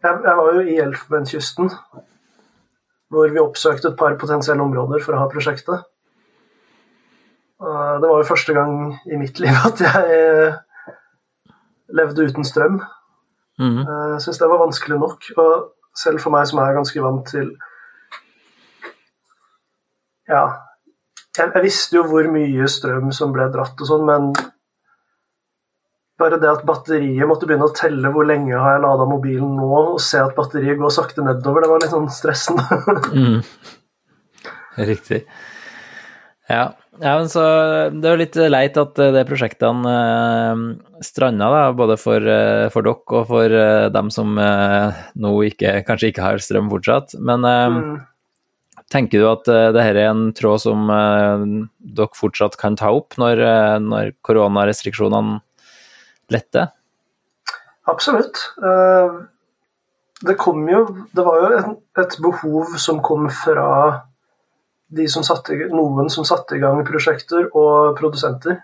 jeg, 0.04 0.18
jeg 0.20 0.36
var 0.36 0.50
jo 0.52 0.64
i 0.68 0.76
Elfenbenskysten, 0.82 1.70
hvor 3.14 3.30
vi 3.32 3.40
oppsøkte 3.40 3.92
et 3.92 3.98
par 4.00 4.16
potensielle 4.20 4.64
områder 4.64 5.04
for 5.04 5.16
å 5.16 5.22
ha 5.22 5.30
prosjektet. 5.32 5.86
Det 7.64 8.08
var 8.10 8.18
jo 8.20 8.28
første 8.28 8.56
gang 8.56 8.74
i 9.08 9.16
mitt 9.20 9.38
liv 9.40 9.64
at 9.68 9.80
jeg 9.80 10.50
levde 11.94 12.26
uten 12.28 12.44
strøm. 12.44 12.82
Mm. 13.60 13.80
Jeg 13.86 14.20
syns 14.24 14.40
det 14.40 14.50
var 14.50 14.62
vanskelig 14.64 14.98
nok. 15.00 15.30
Og 15.36 15.54
selv 15.98 16.22
for 16.22 16.34
meg 16.34 16.48
som 16.50 16.60
er 16.62 16.76
ganske 16.76 17.04
vant 17.04 17.28
til 17.30 17.52
Ja, 20.24 20.44
jeg, 21.36 21.50
jeg 21.50 21.62
visste 21.66 21.98
jo 21.98 22.04
hvor 22.08 22.26
mye 22.32 22.66
strøm 22.70 23.10
som 23.12 23.32
ble 23.34 23.50
dratt 23.52 23.80
og 23.82 23.88
sånn, 23.90 24.06
men 24.08 24.30
bare 26.20 26.38
det 26.40 26.48
at 26.48 26.62
batteriet 26.66 27.26
måtte 27.28 27.48
begynne 27.48 27.66
å 27.66 27.74
telle 27.74 28.10
hvor 28.14 28.26
lenge 28.28 28.54
har 28.54 28.76
jeg 28.76 28.84
lada 28.84 29.06
mobilen 29.10 29.56
nå, 29.58 29.66
og 29.94 30.00
se 30.02 30.20
at 30.22 30.36
batteriet 30.36 30.78
går 30.80 30.94
sakte 30.94 31.24
nedover, 31.26 31.64
det 31.64 31.70
var 31.72 31.82
litt 31.82 31.92
sånn 31.92 32.08
stressende. 32.14 32.64
mm. 33.18 33.40
Riktig. 34.88 35.24
Ja. 36.48 36.70
Ja, 37.00 37.12
men 37.18 37.28
så 37.28 37.42
Det 37.90 38.06
er 38.06 38.14
jo 38.14 38.20
litt 38.22 38.36
leit 38.52 38.76
at 38.80 38.94
det 39.16 39.24
prosjektene 39.28 39.92
eh, 39.94 40.62
stranda, 41.04 41.48
da, 41.50 41.62
både 41.76 41.96
for, 42.00 42.22
eh, 42.22 42.68
for 42.74 42.86
dere 42.86 43.18
og 43.20 43.26
for 43.30 43.54
eh, 43.60 43.88
dem 43.94 44.10
som 44.14 44.38
eh, 44.38 45.04
nå 45.18 45.32
ikke, 45.50 45.80
kanskje 45.88 46.12
ikke 46.12 46.22
har 46.26 46.42
strøm 46.42 46.70
fortsatt. 46.72 47.16
Men 47.20 47.44
eh, 47.44 47.68
Mm. 47.74 48.00
tenker 48.92 49.18
du 49.22 49.26
at 49.30 49.48
eh, 49.48 49.72
det 49.74 49.82
her 49.82 49.96
er 49.96 50.10
en 50.12 50.32
tråd 50.36 50.60
som 50.62 50.88
eh, 50.92 51.44
dere 51.98 52.14
fortsatt 52.14 52.56
kan 52.60 52.76
ta 52.76 52.92
opp 52.94 53.16
når, 53.18 53.40
eh, 53.42 53.78
når 53.82 54.12
koronarestriksjonene 54.22 55.40
letter? 56.30 56.70
Absolutt. 57.90 58.38
Eh, 58.62 59.22
Det 60.24 60.36
kom 60.40 60.62
jo 60.70 60.86
Det 61.12 61.24
var 61.26 61.36
jo 61.42 61.48
et, 61.58 61.66
et 62.00 62.14
behov 62.22 62.76
som 62.80 63.00
kom 63.04 63.26
fra 63.28 64.04
de 64.96 65.08
som 65.10 65.24
satte, 65.26 65.56
noen 65.72 66.10
som 66.12 66.26
satte 66.26 66.56
i 66.56 66.62
gang 66.62 66.82
prosjekter, 66.86 67.48
og 67.52 67.96
produsenter. 67.98 68.60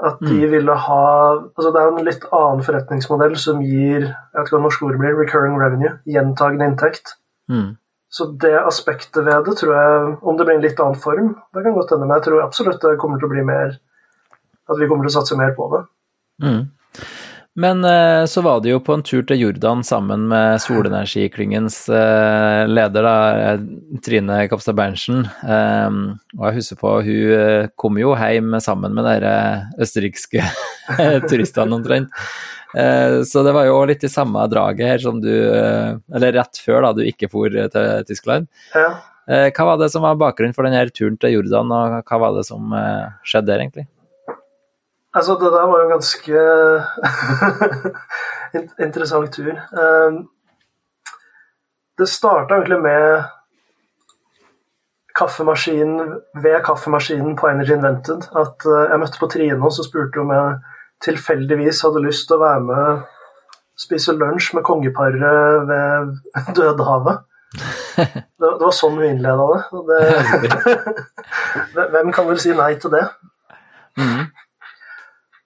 At 0.00 0.16
de 0.24 0.46
ville 0.48 0.74
ha 0.86 1.02
altså 1.36 1.70
Det 1.74 1.80
er 1.80 1.90
en 1.90 2.06
litt 2.06 2.22
annen 2.32 2.62
forretningsmodell 2.64 3.34
som 3.36 3.58
gir 3.60 4.06
jeg 4.06 4.14
vet 4.38 4.46
ikke 4.46 4.56
hva 4.56 4.62
norsk 4.64 4.84
ord 4.86 4.96
blir, 4.96 5.18
recurring 5.18 5.58
revenue, 5.60 5.98
gjentagende 6.08 6.70
inntekt. 6.70 7.18
Mm. 7.52 7.74
Så 8.10 8.30
det 8.42 8.56
aspektet 8.58 9.26
ved 9.26 9.44
det 9.46 9.58
tror 9.60 9.74
jeg, 9.76 10.14
om 10.26 10.38
det 10.38 10.46
blir 10.48 10.56
en 10.56 10.64
litt 10.64 10.80
annen 10.82 10.98
form, 10.98 11.34
det 11.54 11.62
kan 11.62 11.76
godt 11.76 11.92
hende, 11.94 12.08
men 12.08 12.16
jeg 12.16 12.26
tror 12.26 12.42
absolutt 12.42 12.82
det 12.82 12.96
kommer 13.02 13.20
til 13.20 13.28
å 13.28 13.34
bli 13.34 13.46
mer 13.46 13.76
At 14.70 14.78
vi 14.78 14.86
kommer 14.86 15.02
til 15.02 15.10
å 15.10 15.18
satse 15.18 15.36
mer 15.38 15.52
på 15.56 15.66
det. 15.72 15.80
Mm. 16.46 16.60
Men 17.60 17.84
eh, 17.84 18.24
så 18.24 18.40
var 18.40 18.60
det 18.60 18.70
jo 18.70 18.78
på 18.80 18.94
en 18.96 19.02
tur 19.04 19.24
til 19.28 19.42
Jordan 19.42 19.82
sammen 19.84 20.22
med 20.30 20.62
Solenergiklyngens 20.64 21.82
eh, 21.92 22.62
leder, 22.70 23.04
da, 23.04 23.16
eh, 23.36 23.98
Trine 24.04 24.38
Kapstad 24.48 24.78
Berntsen. 24.78 25.26
Eh, 25.44 25.98
og 26.38 26.46
jeg 26.46 26.56
husker 26.60 26.80
på, 26.80 26.94
hun 27.04 27.68
kom 27.80 28.00
jo 28.00 28.14
hjem 28.16 28.56
sammen 28.64 28.96
med 28.96 29.10
de 29.10 29.34
østerrikske 29.82 30.46
turistene 31.30 31.76
omtrent. 31.76 32.16
Så 32.70 33.40
det 33.42 33.50
var 33.50 33.64
jo 33.66 33.80
litt 33.90 34.04
i 34.06 34.08
samme 34.12 34.44
draget 34.46 34.86
her 34.86 35.00
som 35.02 35.16
du 35.18 35.26
Eller 35.26 36.36
rett 36.36 36.60
før 36.62 36.84
da 36.84 36.92
du 36.94 37.00
ikke 37.02 37.26
for 37.26 37.50
til 37.50 38.04
Tyskland. 38.06 38.46
Ja. 38.70 38.92
Hva 39.26 39.66
var 39.72 39.80
det 39.80 39.90
som 39.90 40.06
var 40.06 40.20
bakgrunnen 40.20 40.54
for 40.54 40.68
denne 40.68 40.84
turen 40.94 41.18
til 41.18 41.34
Jordan, 41.34 41.74
og 41.74 41.96
hva 42.06 42.20
var 42.22 42.38
det 42.38 42.46
som 42.46 42.70
skjedde 43.26 43.50
der, 43.50 43.64
egentlig? 43.64 43.90
Altså, 45.14 45.34
det 45.34 45.52
der 45.52 45.66
var 45.66 45.78
jo 45.78 45.84
en 45.84 45.94
ganske 45.96 46.32
interessant 48.86 49.32
tur. 49.34 49.52
Um, 49.74 50.28
det 51.98 52.08
starta 52.08 52.54
egentlig 52.54 52.80
med 52.80 53.22
kaffemaskinen 55.18 56.14
ved 56.34 56.60
kaffemaskinen 56.64 57.36
på 57.36 57.48
Energy 57.48 57.74
Invented. 57.74 58.28
At 58.38 58.66
uh, 58.66 58.86
jeg 58.90 59.00
møtte 59.02 59.20
på 59.20 59.26
Trine 59.26 59.58
og 59.58 59.72
så 59.72 59.86
spurte 59.88 60.22
om 60.22 60.30
jeg 60.34 60.60
tilfeldigvis 61.04 61.82
hadde 61.82 62.04
lyst 62.04 62.28
til 62.28 62.38
å 62.38 62.44
være 62.44 62.62
med 62.68 63.02
spise 63.80 64.12
lunsj 64.12 64.54
med 64.56 64.64
kongeparet 64.66 65.66
ved 65.68 66.14
Dødehavet. 66.56 67.26
Det, 67.96 68.06
det 68.38 68.62
var 68.62 68.74
sånn 68.76 68.98
vi 69.00 69.08
innleda 69.10 69.46
det. 69.50 69.86
det. 69.90 71.88
Hvem 71.94 72.12
kan 72.14 72.28
vel 72.28 72.38
si 72.42 72.54
nei 72.54 72.74
til 72.80 72.94
det? 72.94 73.06
Mhm. 73.98 74.28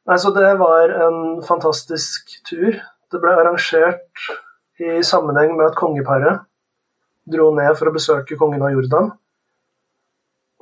Nei, 0.04 0.18
så 0.20 0.30
Det 0.36 0.50
var 0.60 0.90
en 1.06 1.42
fantastisk 1.42 2.34
tur. 2.44 2.76
Det 3.10 3.20
ble 3.22 3.30
arrangert 3.32 4.24
i 4.82 5.00
sammenheng 5.06 5.54
med 5.56 5.70
at 5.70 5.78
kongeparet 5.78 6.42
dro 7.30 7.50
ned 7.56 7.72
for 7.78 7.88
å 7.88 7.94
besøke 7.94 8.36
kongen 8.36 8.62
av 8.62 8.74
Jordan. 8.74 9.12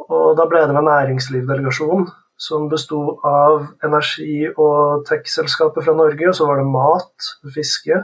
Og 0.03 0.37
da 0.39 0.47
ble 0.47 0.63
det 0.67 0.77
med 0.77 0.87
næringslivdelegasjon 0.87 2.07
som 2.39 2.69
besto 2.71 3.19
av 3.27 3.69
energi- 3.87 4.51
og 4.53 5.05
tech-selskaper 5.09 5.83
fra 5.83 5.95
Norge. 5.95 6.29
Og 6.29 6.37
så 6.39 6.47
var 6.47 6.61
det 6.61 6.71
mat, 6.71 7.31
fiske, 7.55 7.99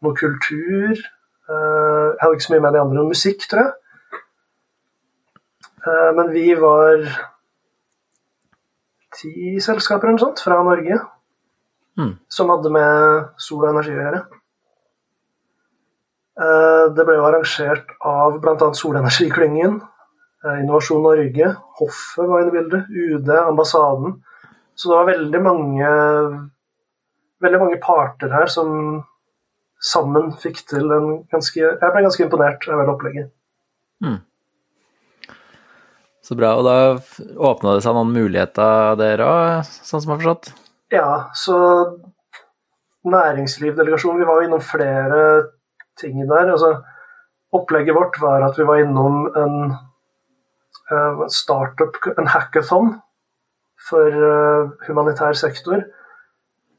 noe 0.00 0.16
kultur 0.16 0.96
eh, 0.96 2.06
Jeg 2.14 2.20
hadde 2.22 2.36
ikke 2.38 2.46
så 2.48 2.54
mye 2.54 2.64
med 2.66 2.72
de 2.76 2.82
andre. 2.86 3.04
Musikk, 3.10 3.44
tror 3.50 3.66
jeg. 3.66 3.72
Eh, 5.84 6.10
Men 6.16 6.32
vi 6.32 6.54
var 6.54 7.04
ti 9.16 9.58
selskaper 9.60 10.08
eller 10.08 10.18
noe 10.18 10.26
sånt 10.28 10.42
fra 10.44 10.62
Norge 10.62 11.00
Mm. 11.98 12.12
som 12.28 12.48
hadde 12.48 12.70
med 12.72 13.28
sol 13.36 13.64
og 13.64 13.70
energi 13.74 13.90
å 13.92 14.02
gjøre. 14.04 14.20
Eh, 16.40 16.84
Det 16.94 17.04
ble 17.06 17.16
jo 17.18 17.24
arrangert 17.26 17.90
av 18.06 18.38
bl.a. 18.40 18.70
Solenergiklyngen, 18.72 19.80
eh, 20.44 20.60
Innovasjon 20.62 21.02
Norge, 21.04 21.50
hoffet 21.80 22.28
var 22.28 22.40
inne 22.42 22.52
i 22.54 22.56
bildet, 22.56 22.86
UD, 22.90 23.28
ambassaden. 23.28 24.22
Så 24.74 24.88
det 24.88 24.96
var 24.96 25.10
veldig 25.10 25.42
mange, 25.44 25.90
veldig 27.42 27.60
mange 27.60 27.80
parter 27.82 28.30
her 28.32 28.46
som 28.46 29.04
sammen 29.82 30.32
fikk 30.40 30.62
til 30.68 30.90
en 30.92 31.24
ganske 31.32 31.56
Jeg 31.60 31.80
ble 31.80 32.02
ganske 32.06 32.24
imponert 32.24 32.66
over 32.68 32.86
opplegget. 32.94 33.30
opplegget. 34.02 34.20
Så 36.24 36.36
bra. 36.36 36.54
Og 36.60 36.66
da 36.66 36.76
åpna 37.50 37.76
det 37.76 37.84
seg 37.84 37.96
noen 37.96 38.14
muligheter 38.14 38.96
der 39.00 39.24
òg, 39.24 39.68
sånn 39.68 40.02
som 40.02 40.10
jeg 40.10 40.14
har 40.14 40.22
forstått? 40.22 40.52
Ja, 40.90 41.10
så 41.38 41.56
næringslivdelegasjonen, 43.08 44.20
vi 44.20 44.28
var 44.28 44.40
jo 44.40 44.48
innom 44.48 44.64
flere 44.64 45.20
ting 46.00 46.18
der. 46.28 46.50
Altså, 46.52 46.74
opplegget 47.56 47.96
vårt 47.96 48.18
var 48.22 48.44
at 48.46 48.58
vi 48.58 48.66
var 48.68 48.82
innom 48.82 49.22
en 49.36 49.56
eh, 50.90 51.22
startup, 51.32 51.96
en 52.18 52.30
hackathon 52.34 52.94
for 53.88 54.20
eh, 54.30 54.76
humanitær 54.88 55.38
sektor. 55.38 55.86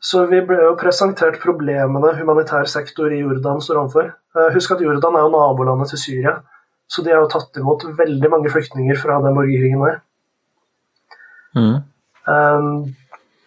Så 0.02 0.26
vi 0.30 0.40
ble 0.46 0.58
jo 0.64 0.78
presentert 0.80 1.42
problemene 1.44 2.16
humanitær 2.18 2.70
sektor 2.70 3.14
i 3.14 3.22
Jordan 3.22 3.62
står 3.62 3.84
overfor. 3.84 4.14
Eh, 4.38 4.50
husk 4.56 4.74
at 4.76 4.82
Jordan 4.82 5.18
er 5.18 5.26
jo 5.26 5.34
nabolandet 5.36 5.94
til 5.94 6.04
Syria, 6.06 6.40
så 6.92 7.04
de 7.06 7.14
har 7.14 7.22
jo 7.24 7.30
tatt 7.32 7.60
imot 7.60 7.86
veldig 7.98 8.32
mange 8.32 8.52
flyktninger 8.52 8.98
fra 9.00 9.22
den 9.24 9.38
borgerkrigen 9.38 9.84
der. 9.86 10.02
Mm. 11.56 11.78
Um, 12.28 12.96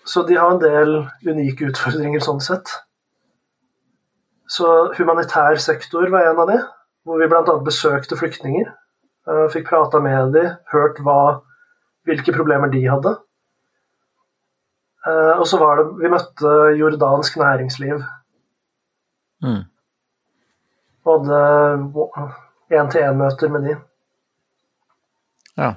så 0.08 0.22
de 0.28 0.38
har 0.38 0.54
en 0.54 0.62
del 0.62 0.94
unike 1.28 1.68
utfordringer 1.68 2.24
sånn 2.24 2.40
sett. 2.44 2.72
Så 4.48 4.70
humanitær 4.96 5.60
sektor 5.60 6.08
var 6.12 6.30
en 6.30 6.40
av 6.40 6.48
de, 6.52 6.56
hvor 7.04 7.20
vi 7.20 7.28
bl.a. 7.28 7.44
besøkte 7.64 8.16
flyktninger. 8.20 8.72
uh, 9.28 9.46
fikk 9.52 9.68
prata 9.68 10.00
med 10.00 10.32
de, 10.36 10.48
hørt 10.72 11.00
hva, 11.04 11.44
hvilke 12.08 12.32
problemer 12.36 12.72
de 12.72 12.84
hadde. 12.88 13.14
Uh, 15.04 15.36
og 15.36 15.46
så 15.48 15.60
var 15.60 15.76
det 15.82 15.88
Vi 16.00 16.08
møtte 16.12 16.52
jordansk 16.80 17.36
næringsliv 17.36 18.04
Mm. 19.44 19.64
Både 21.04 21.38
én-til-én-møter 22.72 23.52
med 23.52 23.68
de. 23.68 23.78
Ja. 25.60 25.72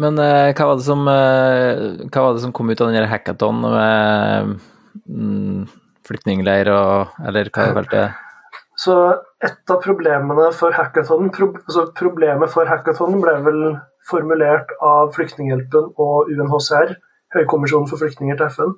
Men 0.00 0.18
eh, 0.18 0.50
hva, 0.56 0.68
var 0.70 0.78
det 0.80 0.86
som, 0.86 1.06
eh, 1.10 2.04
hva 2.08 2.26
var 2.26 2.34
det 2.34 2.42
som 2.42 2.52
kom 2.54 2.70
ut 2.70 2.82
av 2.82 2.90
den 2.90 3.08
hackathon 3.10 3.60
med 3.62 4.54
mm, 5.06 5.64
flyktningleir 6.06 6.70
og 6.72 7.20
Eller 7.26 7.50
hva 7.50 7.70
kalte 7.76 7.94
det? 7.94 8.08
Så 8.80 8.94
et 9.44 9.70
av 9.70 9.82
problemene 9.84 10.48
for 10.56 10.74
hackathonen 10.74 11.30
pro, 11.34 11.52
altså 11.62 11.86
Problemet 11.94 12.50
for 12.50 12.66
hackathon 12.66 13.20
ble 13.22 13.36
vel 13.46 13.60
formulert 14.08 14.72
av 14.84 15.12
Flyktninghjelpen 15.14 15.92
og 16.02 16.32
UNHCR, 16.32 16.96
Høykommisjonen 17.34 17.86
for 17.88 18.02
flyktninger 18.02 18.36
til 18.40 18.50
FN. 18.50 18.74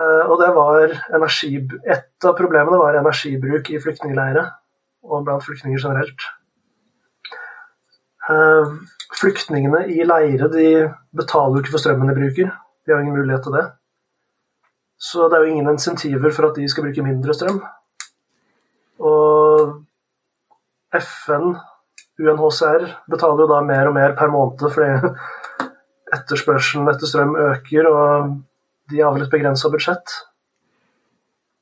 Eh, 0.00 0.24
og 0.30 0.38
det 0.40 0.48
var 0.56 0.94
energi, 1.14 1.56
Et 1.84 2.24
av 2.24 2.36
problemene 2.36 2.78
var 2.80 2.96
energibruk 2.96 3.70
i 3.70 3.80
flyktningleirer 3.82 4.48
og 5.04 5.24
blant 5.26 5.44
flyktninger 5.44 5.82
generelt. 5.82 6.28
Eh, 8.30 8.72
flyktningene 9.18 9.84
i 9.92 10.04
leire 10.06 10.48
de 10.48 10.66
betaler 11.12 11.56
jo 11.58 11.62
ikke 11.62 11.74
for 11.74 11.82
strømmen 11.84 12.08
de 12.08 12.16
bruker. 12.16 12.52
De 12.86 12.92
har 12.92 13.02
ingen 13.02 13.18
mulighet 13.18 13.42
til 13.44 13.56
det. 13.58 13.66
Så 15.02 15.28
det 15.28 15.36
er 15.36 15.44
jo 15.44 15.52
ingen 15.52 15.68
insentiver 15.68 16.30
for 16.30 16.48
at 16.48 16.56
de 16.56 16.68
skal 16.70 16.86
bruke 16.86 17.04
mindre 17.04 17.34
strøm. 17.34 17.58
Og 19.02 19.82
FN, 20.94 21.56
UNHCR, 22.22 22.86
betaler 23.10 23.42
jo 23.42 23.50
da 23.50 23.60
mer 23.66 23.90
og 23.90 23.96
mer 23.96 24.14
per 24.14 24.30
måned 24.30 24.62
fordi 24.62 25.12
etterspørselen 26.16 26.90
etter 26.92 27.10
strøm 27.10 27.34
øker, 27.48 27.88
og 27.90 28.36
de 28.92 29.00
har 29.02 29.14
vel 29.14 29.24
et 29.24 29.32
begrensa 29.32 29.70
budsjett. 29.72 30.14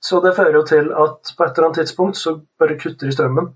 Så 0.00 0.20
det 0.24 0.34
fører 0.36 0.58
jo 0.58 0.66
til 0.66 0.90
at 0.96 1.32
på 1.36 1.44
et 1.44 1.54
eller 1.54 1.68
annet 1.68 1.82
tidspunkt 1.82 2.18
så 2.18 2.38
bare 2.58 2.78
kutter 2.80 3.06
de 3.06 3.14
strømmen. 3.14 3.50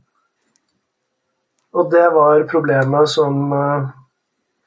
Og 1.75 1.91
det 1.91 2.05
var 2.15 2.47
problemet 2.51 3.11
som 3.11 3.53
eh, 3.53 3.91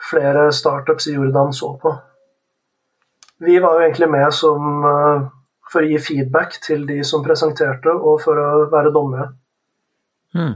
flere 0.10 0.50
startups 0.52 1.08
i 1.08 1.16
Jordan 1.16 1.54
så 1.54 1.72
på. 1.82 1.94
Vi 3.46 3.60
var 3.64 3.78
jo 3.78 3.86
egentlig 3.86 4.10
med 4.12 4.34
som 4.34 4.86
eh, 4.90 5.28
for 5.72 5.84
å 5.84 5.92
gi 5.92 6.00
feedback 6.02 6.58
til 6.64 6.86
de 6.88 7.02
som 7.06 7.24
presenterte, 7.26 7.92
og 7.92 8.22
for 8.24 8.40
å 8.40 8.68
være 8.72 8.94
dommere. 8.96 9.30
Mm. 10.36 10.56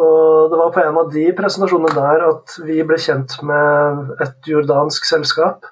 Og 0.00 0.50
det 0.50 0.58
var 0.60 0.72
på 0.74 0.82
en 0.84 0.98
av 1.00 1.10
de 1.14 1.26
presentasjonene 1.36 1.94
der 1.96 2.24
at 2.28 2.56
vi 2.62 2.78
ble 2.86 2.98
kjent 3.00 3.36
med 3.46 4.14
et 4.22 4.50
jordansk 4.50 5.06
selskap. 5.08 5.66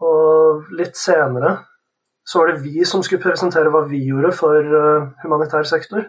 Og 0.00 0.70
litt 0.76 0.96
senere 0.98 1.56
så 2.26 2.40
var 2.40 2.52
det 2.52 2.62
vi 2.62 2.84
som 2.86 3.02
skulle 3.02 3.22
presentere 3.22 3.72
hva 3.72 3.82
vi 3.90 4.00
gjorde 4.06 4.32
for 4.36 4.56
uh, 4.56 5.08
humanitær 5.24 5.66
sektor. 5.68 6.04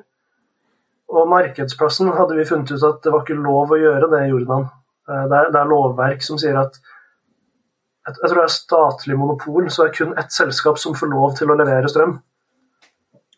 Og 1.12 1.27
markedsplassen 1.27 2.12
hadde 2.15 2.38
vi 2.38 2.48
funnet 2.48 2.71
ut 2.71 2.86
at 2.88 3.01
det 3.03 3.13
var 3.13 3.25
ikke 3.25 3.39
lov 3.41 3.74
å 3.74 3.79
gjøre 3.79 4.10
det 4.12 4.25
i 4.27 4.31
Jordan. 4.31 4.67
Uh, 5.10 5.24
det, 5.27 5.38
er, 5.39 5.50
det, 5.51 5.62
er, 5.62 5.71
lovverk 5.71 6.24
som 6.25 6.39
sier 6.41 6.60
at 6.62 6.77
jeg, 6.81 8.15
jeg 8.15 8.27
tror 8.27 8.38
det 8.39 8.45
er 8.45 8.53
statlig 8.53 9.17
monopol, 9.17 9.65
så 9.69 9.83
det 9.83 9.91
er 9.91 9.98
kun 9.98 10.13
ett 10.17 10.33
selskap 10.33 10.79
som 10.81 10.95
får 10.98 11.12
lov 11.12 11.36
til 11.38 11.51
å 11.51 11.57
levere 11.57 11.89
strøm. 11.91 12.15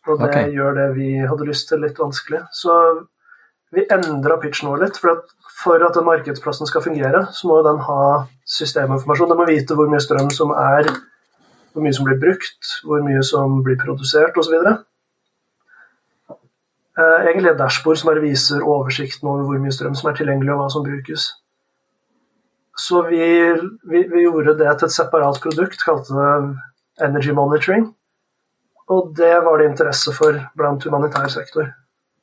Og 0.04 0.20
det 0.20 0.28
okay. 0.28 0.52
gjør 0.52 0.76
det 0.76 0.86
vi 0.98 1.08
hadde 1.24 1.48
lyst 1.48 1.70
til, 1.70 1.80
litt 1.84 2.00
vanskelig. 2.00 2.42
Så 2.52 2.74
vi 3.74 3.86
endra 3.92 4.36
pitchen 4.40 4.68
vår 4.70 4.84
litt. 4.84 5.00
For 5.00 5.14
at, 5.14 5.32
for 5.62 5.82
at 5.86 5.94
den 5.94 6.06
markedsplassen 6.06 6.66
skal 6.66 6.82
fungere, 6.82 7.26
så 7.32 7.48
må 7.48 7.60
den 7.66 7.78
ha 7.86 8.00
systeminformasjon. 8.56 9.30
Den 9.30 9.38
må 9.40 9.46
vite 9.48 9.76
hvor 9.78 9.90
mye 9.90 10.02
strøm 10.02 10.30
som 10.34 10.50
er, 10.50 10.90
hvor 11.72 11.84
mye 11.84 11.94
som 11.94 12.08
blir 12.08 12.18
brukt, 12.22 12.72
hvor 12.86 13.04
mye 13.06 13.22
som 13.26 13.62
blir 13.66 13.78
produsert 13.80 14.36
osv. 14.40 14.54
Eh, 16.94 17.20
egentlig 17.30 17.50
et 17.52 17.58
dashbord 17.58 17.98
som 17.98 18.10
bare 18.10 18.22
viser 18.22 18.62
oversikten 18.62 19.30
over 19.30 19.46
hvor 19.48 19.62
mye 19.62 19.74
strøm 19.74 19.96
som 19.98 20.10
er 20.10 20.18
tilgjengelig, 20.18 20.52
og 20.54 20.62
hva 20.62 20.68
som 20.74 20.86
brukes. 20.86 21.30
Så 22.78 23.04
vi, 23.06 23.24
vi, 23.90 24.02
vi 24.10 24.24
gjorde 24.26 24.56
det 24.58 24.72
til 24.78 24.90
et 24.90 24.96
separat 24.96 25.38
produkt, 25.42 25.82
kalte 25.86 26.14
det 26.18 27.06
Energy 27.06 27.34
Monitoring. 27.34 27.88
Og 28.90 29.14
det 29.16 29.34
var 29.46 29.58
det 29.58 29.70
interesse 29.70 30.12
for 30.12 30.36
blant 30.58 30.84
humanitær 30.84 31.30
sektor. 31.32 31.70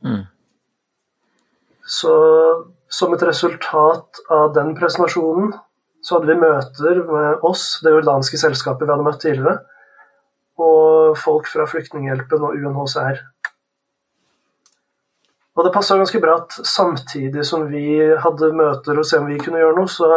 Mm. 0.05 0.27
Så 1.91 2.13
som 2.91 3.13
et 3.15 3.23
resultat 3.27 4.21
av 4.31 4.53
den 4.55 4.73
presentasjonen 4.77 5.51
så 6.01 6.17
hadde 6.17 6.31
vi 6.31 6.39
møter 6.41 7.01
med 7.07 7.43
oss, 7.45 7.81
det 7.83 7.91
jordanske 7.93 8.39
selskapet 8.41 8.87
vi 8.87 8.93
hadde 8.93 9.05
møtt 9.05 9.21
tidligere, 9.21 9.59
og 10.61 11.17
folk 11.19 11.49
fra 11.49 11.67
Flyktninghjelpen 11.69 12.47
og 12.47 12.55
UNHCR. 12.57 13.21
Og 15.57 15.67
det 15.67 15.73
passa 15.75 15.97
ganske 15.99 16.21
bra 16.23 16.37
at 16.39 16.55
samtidig 16.65 17.43
som 17.45 17.67
vi 17.69 17.99
hadde 18.23 18.53
møter 18.55 18.97
og 18.97 19.05
se 19.07 19.19
om 19.19 19.27
vi 19.27 19.39
kunne 19.41 19.59
gjøre 19.59 19.77
noe, 19.77 19.91
så 19.91 20.07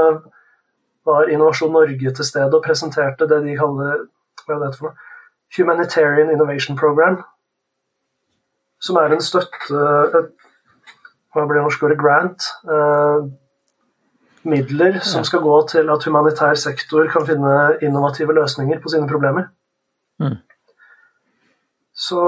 var 1.05 1.29
Innovasjon 1.29 1.75
Norge 1.75 2.15
til 2.17 2.27
stede 2.27 2.55
og 2.55 2.65
presenterte 2.65 3.29
det 3.29 3.43
de 3.45 3.59
kaller 3.59 4.07
hva 4.45 4.57
er 4.57 4.63
det 4.63 4.79
for 4.79 4.89
noe? 4.89 5.11
Humanitarian 5.55 6.33
Innovation 6.33 6.79
Program, 6.79 7.21
som 8.83 8.97
er 8.99 9.13
en 9.15 9.23
støtte 9.23 9.83
et, 10.19 10.33
Hva 11.35 11.47
blir 11.49 11.59
det 11.59 11.67
norske 11.67 11.87
ordet? 11.87 11.99
Grant. 11.99 12.47
Eh, 12.71 13.27
midler 14.45 15.01
som 15.03 15.25
skal 15.25 15.43
gå 15.43 15.57
til 15.69 15.91
at 15.91 16.05
humanitær 16.07 16.55
sektor 16.61 17.09
kan 17.11 17.27
finne 17.27 17.55
innovative 17.83 18.35
løsninger 18.37 18.81
på 18.81 18.93
sine 18.93 19.09
problemer. 19.11 19.49
Mm. 20.23 20.37
Så 21.95 22.23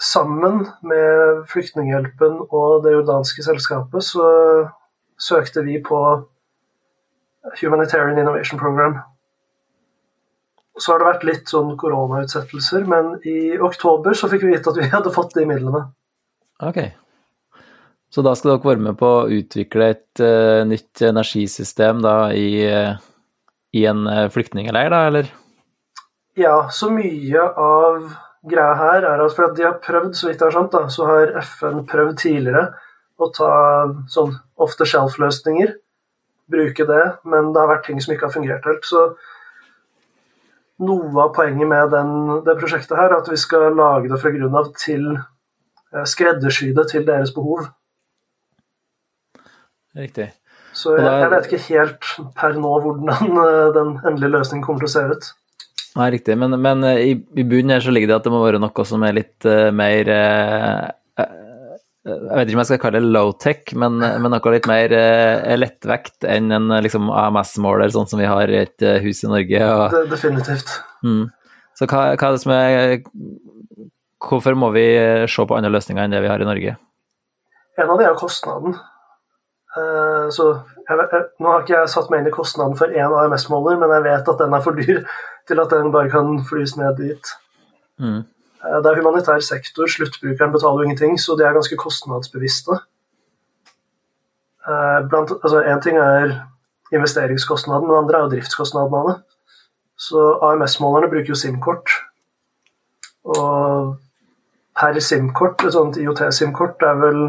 sammen 0.00 0.66
med 0.82 1.44
Flyktninghjelpen 1.50 2.40
og 2.48 2.84
det 2.84 2.94
jordanske 2.94 3.42
selskapet 3.42 4.04
så 4.04 4.26
søkte 5.18 5.64
vi 5.66 5.80
på 5.82 6.00
Humanitarian 7.60 8.18
Innovation 8.18 8.58
Program. 8.58 8.98
Så 10.78 10.92
har 10.92 11.02
det 11.02 11.08
vært 11.08 11.26
litt 11.26 11.50
sånn 11.50 11.72
koronautsettelser, 11.80 12.84
men 12.86 13.16
i 13.26 13.58
oktober 13.58 14.14
så 14.14 14.28
fikk 14.30 14.44
vi 14.46 14.54
vite 14.54 14.70
at 14.70 14.78
vi 14.78 14.90
hadde 14.92 15.14
fått 15.14 15.34
de 15.34 15.46
midlene. 15.48 15.88
Ok. 16.62 16.78
Så 18.08 18.24
da 18.24 18.32
skal 18.36 18.54
dere 18.54 18.64
være 18.64 18.84
med 18.86 18.96
på 19.00 19.08
å 19.18 19.26
utvikle 19.36 19.90
et 19.92 20.22
uh, 20.24 20.64
nytt 20.68 21.02
energisystem 21.04 22.00
da 22.04 22.30
i, 22.32 22.48
uh, 22.64 22.96
i 23.76 23.84
en 23.90 24.06
uh, 24.08 24.26
flyktningleir, 24.32 24.88
da, 24.94 25.02
eller? 25.10 25.28
Ja, 26.38 26.68
så 26.72 26.88
mye 26.94 27.44
av 27.58 28.08
greia 28.48 28.74
her 28.78 29.04
er 29.04 29.24
at 29.24 29.34
for 29.36 29.52
de 29.56 29.66
har 29.66 29.80
prøvd, 29.84 30.14
så 30.16 30.28
vidt 30.28 30.40
jeg 30.40 30.46
har 30.46 30.54
skjønt, 30.54 30.72
da, 30.72 30.86
så 30.92 31.08
har 31.08 31.34
FN 31.42 31.82
prøvd 31.88 32.14
tidligere 32.22 32.68
å 33.18 33.28
ta 33.34 33.52
sånn 34.10 34.36
ofte 34.62 34.86
shelf-løsninger, 34.88 35.74
bruke 36.48 36.86
det, 36.88 37.02
men 37.28 37.50
det 37.52 37.60
har 37.60 37.72
vært 37.72 37.88
ting 37.90 37.98
som 38.00 38.14
ikke 38.14 38.28
har 38.28 38.34
fungert 38.34 38.68
helt. 38.68 38.86
Så 38.86 39.08
noe 40.86 41.10
av 41.24 41.34
poenget 41.34 41.68
med 41.68 41.90
den, 41.92 42.12
det 42.46 42.56
prosjektet 42.60 42.96
her, 42.98 43.16
at 43.18 43.28
vi 43.28 43.38
skal 43.40 43.74
lage 43.76 44.10
det 44.12 44.20
fra 44.22 44.32
grunn 44.34 44.56
av 44.56 44.70
til 44.78 45.10
eh, 45.18 46.06
skreddersy 46.06 46.70
det 46.76 46.86
til 46.92 47.06
deres 47.08 47.34
behov. 47.34 47.66
Riktig. 49.96 50.28
Så 50.76 50.94
jeg, 50.98 51.06
jeg, 51.08 51.30
vet 51.32 51.48
ikke 51.48 51.64
helt 51.64 52.08
per 52.38 52.56
nå 52.60 52.72
hvordan 52.84 53.40
eh, 53.42 53.66
den 53.74 53.94
endelige 54.06 54.34
løsningen 54.36 54.64
kommer 54.64 54.84
til 54.84 54.90
å 54.90 54.94
se 54.94 55.04
ut. 55.10 55.28
Nei, 55.98 56.10
riktig, 56.14 56.36
men, 56.38 56.54
men 56.62 56.84
eh, 56.86 57.00
i, 57.10 57.14
i, 57.40 57.44
bunnen 57.48 57.74
her 57.74 57.82
så 57.82 57.94
ligger 57.94 58.12
det 58.12 58.18
at 58.18 58.28
det 58.28 58.32
må 58.34 58.44
være 58.44 58.60
noe 58.62 58.86
som 58.86 59.02
er 59.06 59.16
litt 59.16 59.48
uh, 59.48 59.70
mer 59.74 60.10
uh, 60.12 60.90
jeg 62.08 62.36
vet 62.38 62.48
ikke 62.48 62.56
om 62.56 62.62
jeg 62.62 62.68
skal 62.70 62.80
kalle 62.80 63.00
det 63.02 63.12
low-tech, 63.12 63.72
men, 63.76 63.98
men, 64.00 64.30
noe 64.32 64.52
litt 64.54 64.68
mer 64.70 64.94
uh, 64.94 65.56
lettvekt 65.58 66.24
enn 66.28 66.54
en 66.54 66.76
liksom, 66.84 67.10
AMS-måler, 67.12 67.90
sånn 67.92 68.08
som 68.08 68.22
vi 68.22 68.28
har 68.30 68.52
i 68.52 68.62
et 68.62 68.86
hus 69.04 69.24
i 69.26 69.32
Norge. 69.32 69.64
Og, 69.74 69.96
det, 69.96 70.04
definitivt. 70.12 70.70
Mm. 71.04 71.26
Så 71.76 71.88
hva, 71.88 72.04
hva, 72.14 72.30
er 72.30 72.36
det 72.36 72.42
som 72.42 72.54
er 72.54 72.94
Hvorfor 74.18 74.56
må 74.58 74.72
vi 74.74 74.82
se 75.30 75.44
på 75.46 75.54
andre 75.54 75.70
løsninger 75.70 76.02
enn 76.02 76.14
det 76.14 76.22
vi 76.24 76.30
har 76.30 76.42
i 76.42 76.46
Norge? 76.48 76.72
En 77.78 77.92
av 77.92 78.00
det 78.00 78.08
er 78.08 78.16
kostnaden. 78.18 78.74
Uh, 79.78 80.26
så 80.34 80.48
jeg, 80.88 80.96
jeg, 80.98 81.24
nå 81.38 81.52
har 81.52 81.62
ikke 81.62 81.76
jeg 81.76 81.92
satt 81.92 82.08
meg 82.10 82.22
inn 82.22 82.30
i 82.30 82.34
kostnaden 82.34 82.74
for 82.78 82.90
én 82.90 83.14
AMS-måler, 83.22 83.78
men 83.78 83.92
jeg 83.94 84.06
vet 84.08 84.32
at 84.32 84.40
den 84.42 84.56
er 84.56 84.64
for 84.64 84.78
dyr 84.78 85.04
til 85.48 85.62
at 85.62 85.72
den 85.72 85.92
bare 85.94 86.10
kan 86.12 86.40
flys 86.48 86.74
ned 86.80 86.98
dit. 86.98 87.32
Mm. 88.00 88.22
Eh, 88.64 88.78
det 88.82 88.90
er 88.90 89.00
humanitær 89.00 89.40
sektor, 89.44 89.86
sluttbrukeren 89.86 90.52
betaler 90.52 90.82
jo 90.82 90.88
ingenting, 90.88 91.18
så 91.20 91.36
de 91.38 91.46
er 91.46 91.56
ganske 91.56 91.76
kostnadsbevisste. 91.76 92.80
Eh, 94.68 95.00
blant, 95.08 95.32
altså 95.42 95.62
Én 95.62 95.82
ting 95.82 95.96
er 95.96 96.40
investeringskostnaden, 96.92 97.88
det 97.88 97.98
andre 97.98 98.18
er 98.18 98.22
jo 98.22 98.32
driftskostnaden 98.34 98.94
av 98.94 99.08
det. 99.08 99.16
Så 99.98 100.38
AMS-målerne 100.42 101.10
bruker 101.10 101.34
jo 101.34 101.34
SIM-kort. 101.34 101.90
Og 103.24 103.96
per 104.78 105.00
SIM-kort, 105.00 105.64
et 105.64 105.74
sånt 105.74 105.96
IOT-SIM-kort, 105.96 106.82
er 106.82 107.00
vel 107.02 107.22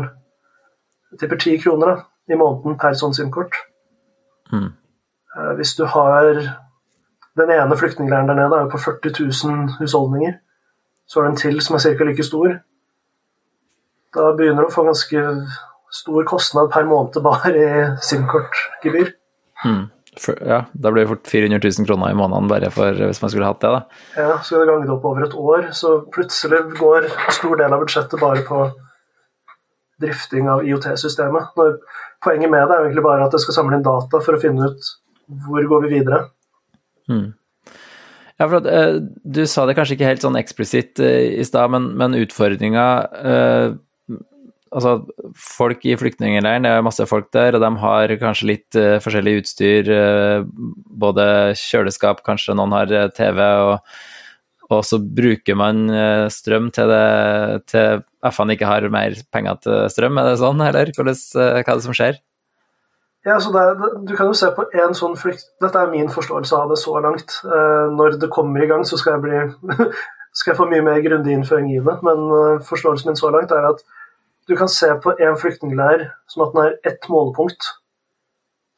jeg 1.11 1.19
tipper 1.19 1.39
ti 1.41 1.57
kroner 1.57 1.89
da, 1.89 1.95
i 2.29 2.37
måneden 2.37 2.77
per 2.79 2.97
sånn 2.97 3.15
SIM-kort. 3.15 3.55
Mm. 4.53 4.71
Eh, 5.35 5.53
hvis 5.59 5.75
du 5.77 5.85
har 5.85 6.33
Den 7.37 7.51
ene 7.53 7.75
flyktningleiren 7.77 8.27
der 8.27 8.35
nede 8.35 8.55
er 8.57 8.65
jo 8.65 8.71
på 8.73 8.79
40 8.83 9.13
000 9.47 9.77
husholdninger. 9.79 10.33
Så 11.07 11.19
er 11.19 11.23
det 11.23 11.29
en 11.29 11.37
til 11.39 11.61
som 11.63 11.77
er 11.77 11.95
ca. 11.95 12.03
like 12.03 12.23
stor. 12.25 12.57
Da 14.17 14.33
begynner 14.35 14.65
du 14.65 14.67
å 14.67 14.73
få 14.73 14.83
ganske 14.83 15.21
stor 15.93 16.25
kostnad 16.27 16.71
per 16.73 16.89
måned 16.89 17.21
bare 17.23 17.53
i 17.53 17.69
SIM-kortgebyr. 18.03 19.13
Mm. 19.63 19.87
Ja, 20.27 20.65
da 20.73 20.91
blir 20.91 21.05
det 21.05 21.11
fort 21.13 21.31
400 21.31 21.61
000 21.63 21.87
kroner 21.87 22.11
i 22.11 22.17
måneden 22.17 22.49
bare 22.49 22.71
for 22.73 22.97
hvis 22.97 23.21
man 23.21 23.31
skulle 23.31 23.47
hatt 23.47 23.61
det, 23.63 23.71
da. 23.71 23.81
Ja, 24.17 24.37
så 24.41 24.49
skal 24.49 24.65
det 24.65 24.71
gange 24.73 24.87
det 24.89 24.95
opp 24.97 25.05
over 25.07 25.25
et 25.25 25.37
år, 25.37 25.69
så 25.77 25.99
plutselig 26.11 26.63
går 26.79 27.07
en 27.07 27.35
stor 27.37 27.55
del 27.61 27.75
av 27.75 27.83
budsjettet 27.85 28.19
bare 28.19 28.43
på 28.47 28.63
drifting 30.01 30.49
av 30.51 30.65
IOT-systemet. 30.67 31.53
Poenget 32.23 32.51
med 32.51 32.67
det 32.67 32.75
er 32.75 32.85
egentlig 32.85 33.05
bare 33.05 33.25
at 33.25 33.35
det 33.35 33.41
skal 33.43 33.55
samle 33.55 33.77
inn 33.77 33.85
data 33.85 34.19
for 34.23 34.35
å 34.35 34.41
finne 34.41 34.71
ut 34.71 34.89
hvor 35.49 35.67
går 35.71 35.85
vi 35.85 35.99
videre. 35.99 36.23
Mm. 37.09 37.29
Ja, 38.39 38.47
for 38.47 38.59
at, 38.61 38.69
uh, 38.71 39.01
Du 39.23 39.43
sa 39.47 39.65
det 39.67 39.75
kanskje 39.77 39.97
ikke 39.97 40.09
helt 40.09 40.23
sånn 40.23 40.39
eksplisitt 40.39 41.01
uh, 41.03 41.39
i 41.39 41.45
stad, 41.47 41.71
men, 41.73 41.91
men 41.99 42.17
utfordringa 42.17 42.85
uh, 43.11 43.67
altså, 44.71 44.93
folk 45.39 45.83
i 45.85 45.97
flyktningleiren, 45.99 46.65
det 46.65 46.71
er 46.71 46.85
masse 46.85 47.07
folk 47.09 47.29
der, 47.35 47.57
og 47.57 47.63
de 47.63 47.71
har 47.83 48.15
kanskje 48.21 48.51
litt 48.51 48.79
forskjellig 49.03 49.39
utstyr. 49.41 49.89
Både 51.01 51.25
kjøleskap, 51.57 52.21
kanskje 52.27 52.53
noen 52.57 52.75
har 52.77 52.93
TV, 53.17 53.41
og, 53.65 53.95
og 54.69 54.83
så 54.85 54.99
bruker 55.01 55.57
man 55.57 55.87
strøm 56.29 56.69
til, 56.75 56.93
det, 56.93 57.65
til 57.73 58.03
FN 58.27 58.51
ikke 58.51 58.67
har 58.67 58.87
mer 58.91 59.15
penger 59.31 59.59
til 59.63 59.85
strøm, 59.93 60.17
er 60.19 60.31
det 60.31 60.39
sånn, 60.41 60.61
eller 60.63 60.91
Hvordan, 60.95 61.19
hva 61.39 61.63
er 61.63 61.69
det 61.69 61.85
som 61.85 61.95
skjer? 61.95 62.19
Ja, 63.27 63.39
så 63.39 63.51
det, 63.51 63.63
Du 64.07 64.15
kan 64.15 64.31
jo 64.31 64.37
se 64.37 64.49
på 64.55 64.65
en 64.73 64.95
sånn 64.95 65.17
flykt... 65.19 65.45
Dette 65.63 65.79
er 65.79 65.91
min 65.91 66.11
forståelse 66.11 66.55
av 66.55 66.71
det 66.71 66.79
så 66.79 66.95
langt. 67.03 67.39
når 67.43 68.19
det 68.19 68.31
kommer 68.31 68.63
i 68.63 68.67
gang, 68.67 68.85
så 68.87 68.97
skal 68.99 69.17
jeg 69.17 69.25
bli 69.27 69.89
skal 70.39 70.53
jeg 70.53 70.59
få 70.59 70.69
mye 70.71 70.85
mer 70.85 71.01
grundig 71.03 71.33
innføring 71.35 71.71
i 71.73 71.81
det, 71.83 71.95
men 72.05 72.27
uh, 72.31 72.61
forståelsen 72.63 73.09
min 73.09 73.19
så 73.19 73.31
langt 73.33 73.51
er 73.51 73.65
at 73.71 73.83
du 74.47 74.55
kan 74.57 74.69
se 74.71 74.87
på 75.03 75.13
en 75.19 75.37
flyktningleir 75.37 76.07
som 76.31 76.45
at 76.45 76.55
den 76.55 76.63
er 76.63 76.77
ett 76.91 77.05
målepunkt. 77.11 77.67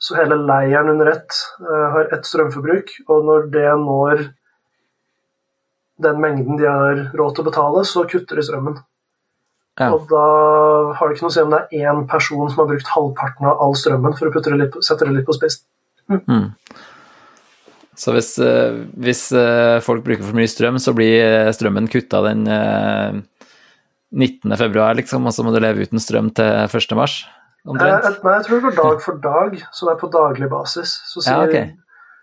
Så 0.01 0.17
hele 0.17 0.35
leiren 0.35 0.89
under 0.89 1.07
ett 1.13 1.37
har 1.61 2.09
ett 2.11 2.25
strømforbruk, 2.25 2.89
og 3.07 3.27
når 3.27 3.45
det 3.53 3.67
når 3.79 4.23
den 6.01 6.21
mengden 6.21 6.57
de 6.59 6.67
har 6.67 7.03
råd 7.15 7.35
til 7.35 7.45
å 7.45 7.47
betale, 7.47 7.83
så 7.87 8.03
kutter 8.09 8.39
de 8.39 8.45
strømmen. 8.45 8.79
Ja. 9.79 9.91
Og 9.95 10.07
da 10.11 10.25
har 10.97 11.07
det 11.07 11.15
ikke 11.15 11.25
noe 11.25 11.31
å 11.31 11.35
si 11.35 11.43
om 11.45 11.53
det 11.53 11.61
er 11.63 11.87
én 11.87 12.01
person 12.09 12.49
som 12.51 12.63
har 12.63 12.69
brukt 12.73 12.89
halvparten 12.91 13.47
av 13.47 13.61
all 13.63 13.75
strømmen, 13.77 14.15
for 14.17 14.27
å 14.27 14.43
det 14.43 14.57
litt, 14.59 14.79
sette 14.83 15.07
det 15.07 15.15
litt 15.15 15.27
på 15.27 15.37
spiss. 15.37 15.61
Mm. 16.11 16.21
Mm. 16.27 16.49
Så 18.01 18.15
hvis, 18.15 18.31
eh, 18.39 18.81
hvis, 18.97 19.31
eh, 19.31 19.79
folk 19.83 20.03
bruker 20.03 20.23
for 20.23 20.37
mye 20.37 20.49
strøm, 20.49 20.79
så 20.81 20.93
blir 20.95 21.21
eh, 21.21 21.51
strømmen 21.53 21.89
kutta 21.91 22.23
den 22.25 22.47
19. 24.11 24.57
februar, 24.57 24.95
liksom, 24.97 25.27
og 25.27 25.35
så 25.35 25.45
må 25.45 25.53
du 25.53 25.59
leve 25.61 25.85
uten 25.85 26.01
strøm 26.01 26.33
til 26.35 26.49
1. 26.67 26.95
mars? 26.97 27.21
Omtrent? 27.67 28.23
Nei, 28.23 28.33
jeg 28.39 28.47
tror 28.47 28.55
det 28.57 28.63
går 28.65 28.75
dag 28.79 29.01
for 29.03 29.21
dag, 29.21 29.59
så 29.71 29.85
det 29.85 29.93
er 29.93 30.01
på 30.01 30.11
daglig 30.11 30.49
basis. 30.49 30.97
Så 31.07 31.21
sier, 31.21 31.37
ja, 31.37 31.45
okay. 31.45 31.75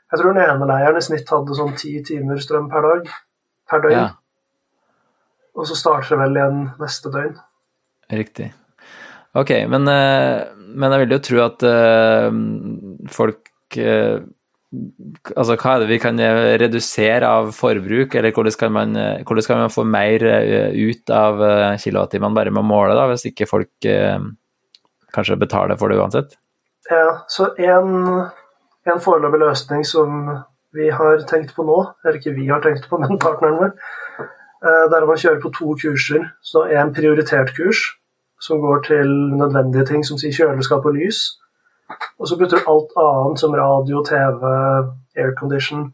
Jeg 0.08 0.20
tror 0.20 0.34
den 0.34 0.42
ene 0.42 0.66
leiren 0.66 0.98
i 0.98 1.04
snitt 1.04 1.30
hadde 1.30 1.56
sånn 1.56 1.76
ti 1.78 1.94
timer 2.02 2.40
strøm 2.42 2.66
per 2.72 2.82
dag. 2.82 3.12
Per 3.68 3.84
døgn. 3.84 3.94
Ja. 3.94 4.08
Og 5.58 5.66
så 5.66 5.76
starter 5.78 6.14
det 6.14 6.22
vel 6.22 6.38
igjen 6.38 6.64
neste 6.78 7.10
døgn. 7.12 7.36
Riktig. 8.14 8.52
Ok, 9.36 9.50
men, 9.68 9.84
men 9.84 10.94
jeg 10.94 11.02
vil 11.02 11.14
jo 11.16 11.18
tro 11.26 11.40
at 11.44 11.64
folk 13.12 13.50
Altså, 14.68 15.54
hva 15.56 15.74
er 15.74 15.80
det 15.80 15.88
vi 15.88 15.96
kan 16.02 16.18
eh, 16.20 16.58
redusere 16.60 17.24
av 17.24 17.46
forbruk, 17.56 18.12
eller 18.18 18.34
hvordan 18.36 18.56
kan 18.60 18.74
man, 18.74 18.96
eh, 19.00 19.22
hvordan 19.24 19.46
kan 19.46 19.62
man 19.62 19.72
få 19.72 19.84
mer 19.88 20.24
eh, 20.28 20.74
ut 20.76 21.08
av 21.14 21.40
kilowattimene 21.80 22.36
bare 22.36 22.52
med 22.52 22.60
å 22.60 22.68
måle, 22.68 22.96
da, 22.98 23.06
hvis 23.08 23.24
ikke 23.30 23.48
folk 23.48 23.88
eh, 23.88 24.18
kanskje 25.16 25.38
betaler 25.40 25.80
for 25.80 25.88
det 25.88 25.96
uansett? 25.96 26.36
Ja, 26.90 27.22
så 27.32 27.48
en, 27.56 27.94
en 28.84 29.00
foreløpig 29.00 29.40
løsning 29.40 29.88
som 29.88 30.28
vi 30.76 30.90
har 30.92 31.24
tenkt 31.30 31.54
på 31.56 31.64
nå, 31.64 31.78
eller 32.04 32.20
ikke 32.20 32.36
vi 32.36 32.50
har 32.52 32.60
tenkt 32.64 32.90
på, 32.90 33.00
men 33.00 33.16
partneren 33.24 33.56
vår, 33.62 33.72
der 34.62 35.06
man 35.06 35.18
kjører 35.18 35.40
på 35.42 35.52
to 35.54 35.74
kurser. 35.82 36.24
Så 36.42 36.64
en 36.66 36.94
prioritert 36.94 37.54
kurs 37.56 37.98
som 38.40 38.60
går 38.60 38.82
til 38.86 39.10
nødvendige 39.38 39.86
ting 39.86 40.06
som 40.06 40.18
sier 40.18 40.34
kjøleskap 40.34 40.86
og 40.86 40.94
lys. 40.94 41.20
Og 42.18 42.28
så 42.28 42.38
putter 42.38 42.58
du 42.58 42.70
alt 42.70 42.94
annet 43.00 43.40
som 43.40 43.54
radio, 43.54 44.02
TV, 44.04 44.42
aircondition 45.16 45.88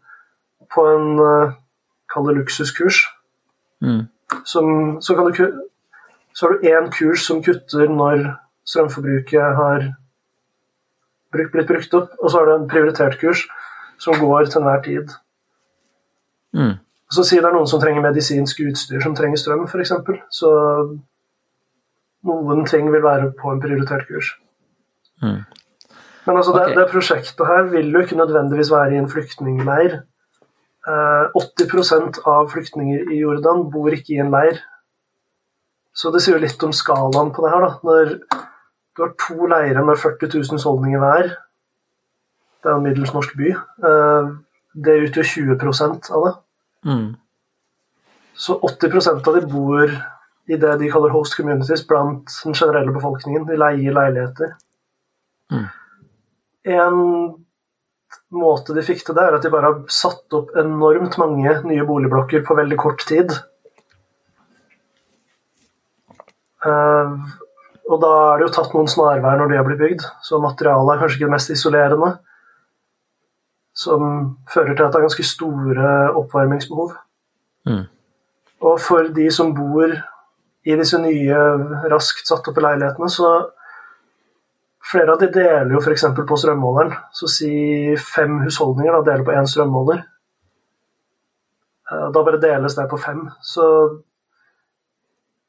på 0.75 0.87
en 0.95 1.21
uh, 1.21 1.55
kall 2.13 2.29
det 2.29 2.37
luksuskurs. 2.39 3.05
Mm. 3.81 4.07
Som, 4.45 4.67
så, 5.01 5.15
kan 5.15 5.31
du, 5.31 5.61
så 6.35 6.47
har 6.47 6.53
du 6.55 6.69
én 6.69 6.91
kurs 6.99 7.27
som 7.27 7.43
kutter 7.43 7.89
når 7.89 8.27
strømforbruket 8.65 9.61
har 9.61 9.91
blitt 11.35 11.69
brukt 11.69 11.95
opp, 11.95 12.15
og 12.23 12.31
så 12.31 12.41
har 12.41 12.47
du 12.49 12.55
en 12.55 12.69
prioritert 12.71 13.19
kurs 13.21 13.45
som 14.01 14.19
går 14.21 14.49
til 14.49 14.63
enhver 14.63 14.83
tid. 14.83 15.15
Mm. 16.55 16.75
Så 17.15 17.25
Si 17.27 17.39
det 17.39 17.47
er 17.47 17.55
noen 17.55 17.69
som 17.71 17.83
trenger 17.83 18.03
medisinsk 18.05 18.63
utstyr 18.65 19.03
som 19.05 19.15
trenger 19.17 19.39
strøm, 19.41 19.67
f.eks. 19.69 19.93
Så 20.35 20.51
noen 22.25 22.65
ting 22.69 22.89
vil 22.93 23.05
være 23.05 23.31
på 23.39 23.53
en 23.53 23.63
prioritert 23.63 24.09
kurs. 24.09 24.33
Mm. 25.23 25.45
Men 26.25 26.41
altså, 26.41 26.55
okay. 26.55 26.73
det, 26.73 26.79
det, 26.79 26.91
prosjektet 26.93 27.47
her 27.47 27.69
vil 27.73 27.93
jo 27.93 28.03
ikke 28.05 28.19
nødvendigvis 28.19 28.73
være 28.73 28.95
i 28.95 29.01
en 29.03 29.11
flyktningleir. 29.13 29.99
Eh, 30.89 31.25
80% 31.41 32.23
av 32.29 32.49
flyktninger 32.53 33.13
i 33.13 33.21
Jordan 33.21 33.67
bor 33.73 33.93
ikke 33.93 34.17
i 34.17 34.23
en 34.25 34.33
leir. 34.33 34.63
Så 35.95 36.11
det 36.11 36.25
sier 36.25 36.39
jo 36.39 36.43
litt 36.43 36.65
om 36.67 36.73
skalaen 36.75 37.33
på 37.35 37.45
det 37.45 37.53
her. 37.53 37.67
da. 37.67 37.73
Når 37.85 38.15
du 38.97 39.05
har 39.05 39.13
to 39.21 39.51
leirer 39.51 39.85
med 39.85 40.01
40 40.01 40.33
000 40.33 40.57
husholdninger 40.57 41.03
hver, 41.03 41.37
det 42.65 42.73
er 42.73 42.79
en 42.79 42.87
middels 42.87 43.13
norsk 43.15 43.37
by, 43.37 43.53
eh, 43.91 44.33
det 44.85 45.01
utgjør 45.09 45.31
20 45.35 46.11
av 46.17 46.27
det. 46.27 46.35
Mm. 46.85 47.15
Så 48.35 48.59
80% 48.61 49.29
av 49.29 49.39
de 49.39 49.47
bor 49.47 49.95
i 50.47 50.57
det 50.61 50.75
de 50.81 50.91
kaller 50.93 51.15
host 51.15 51.37
communities 51.39 51.87
blant 51.89 52.31
den 52.45 52.55
generelle 52.55 52.93
befolkningen. 52.93 53.47
De 53.49 53.57
leier 53.59 53.97
leiligheter. 53.97 54.55
Mm. 55.53 55.67
En 56.75 56.99
måte 58.35 58.75
de 58.77 58.85
fikk 58.85 59.05
til 59.05 59.17
det, 59.17 59.25
er 59.25 59.39
at 59.39 59.45
de 59.45 59.53
bare 59.53 59.71
har 59.71 59.81
satt 59.93 60.37
opp 60.37 60.55
enormt 60.61 61.17
mange 61.21 61.57
nye 61.69 61.87
boligblokker 61.89 62.45
på 62.47 62.57
veldig 62.59 62.79
kort 62.81 63.05
tid. 63.09 63.33
Uh, 66.65 67.21
og 67.93 67.99
da 68.01 68.13
er 68.33 68.41
det 68.41 68.47
jo 68.47 68.55
tatt 68.57 68.73
noen 68.73 68.89
snarveier 68.89 69.41
når 69.41 69.51
de 69.51 69.59
har 69.61 69.67
blitt 69.67 69.83
bygd, 69.83 70.07
så 70.25 70.41
materialet 70.41 70.95
er 70.95 71.03
kanskje 71.03 71.19
ikke 71.19 71.29
det 71.29 71.35
mest 71.37 71.53
isolerende. 71.53 72.15
Som 73.75 74.37
fører 74.51 74.75
til 74.75 74.85
at 74.85 74.95
det 74.95 75.01
er 75.01 75.07
ganske 75.09 75.27
store 75.27 75.95
oppvarmingsbehov. 76.21 76.95
Mm. 77.67 77.85
Og 78.65 78.81
for 78.81 79.11
de 79.17 79.27
som 79.35 79.51
bor 79.57 79.91
i 80.65 80.77
disse 80.79 80.99
nye, 81.03 81.41
raskt 81.93 82.29
satt 82.29 82.47
oppe 82.49 82.63
leilighetene, 82.65 83.11
så 83.11 83.35
Flere 84.85 85.15
av 85.15 85.21
de 85.21 85.31
deler 85.33 85.71
jo 85.73 85.81
f.eks. 85.81 86.05
på 86.29 86.37
strømmåleren. 86.37 86.93
Så 87.17 87.29
si 87.33 87.53
fem 87.97 88.43
husholdninger 88.45 88.93
da, 88.93 89.05
deler 89.07 89.25
på 89.25 89.33
én 89.33 89.49
strømmåler. 89.49 90.03
Eh, 91.91 92.09
da 92.13 92.25
bare 92.27 92.41
deles 92.43 92.77
det 92.77 92.85
på 92.91 92.99
fem. 93.01 93.23
Så 93.43 93.65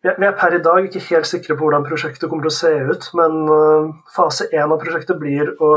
vi 0.06 0.14
er 0.14 0.38
per 0.40 0.56
i 0.56 0.62
dag 0.64 0.86
ikke 0.86 1.04
helt 1.10 1.28
sikre 1.28 1.58
på 1.58 1.66
hvordan 1.66 1.84
prosjektet 1.88 2.30
kommer 2.30 2.46
til 2.46 2.54
å 2.54 2.60
se 2.62 2.74
ut, 2.94 3.10
men 3.20 3.38
eh, 3.58 3.92
fase 4.16 4.48
én 4.54 4.72
av 4.72 4.80
prosjektet 4.80 5.20
blir 5.20 5.52
å 5.60 5.74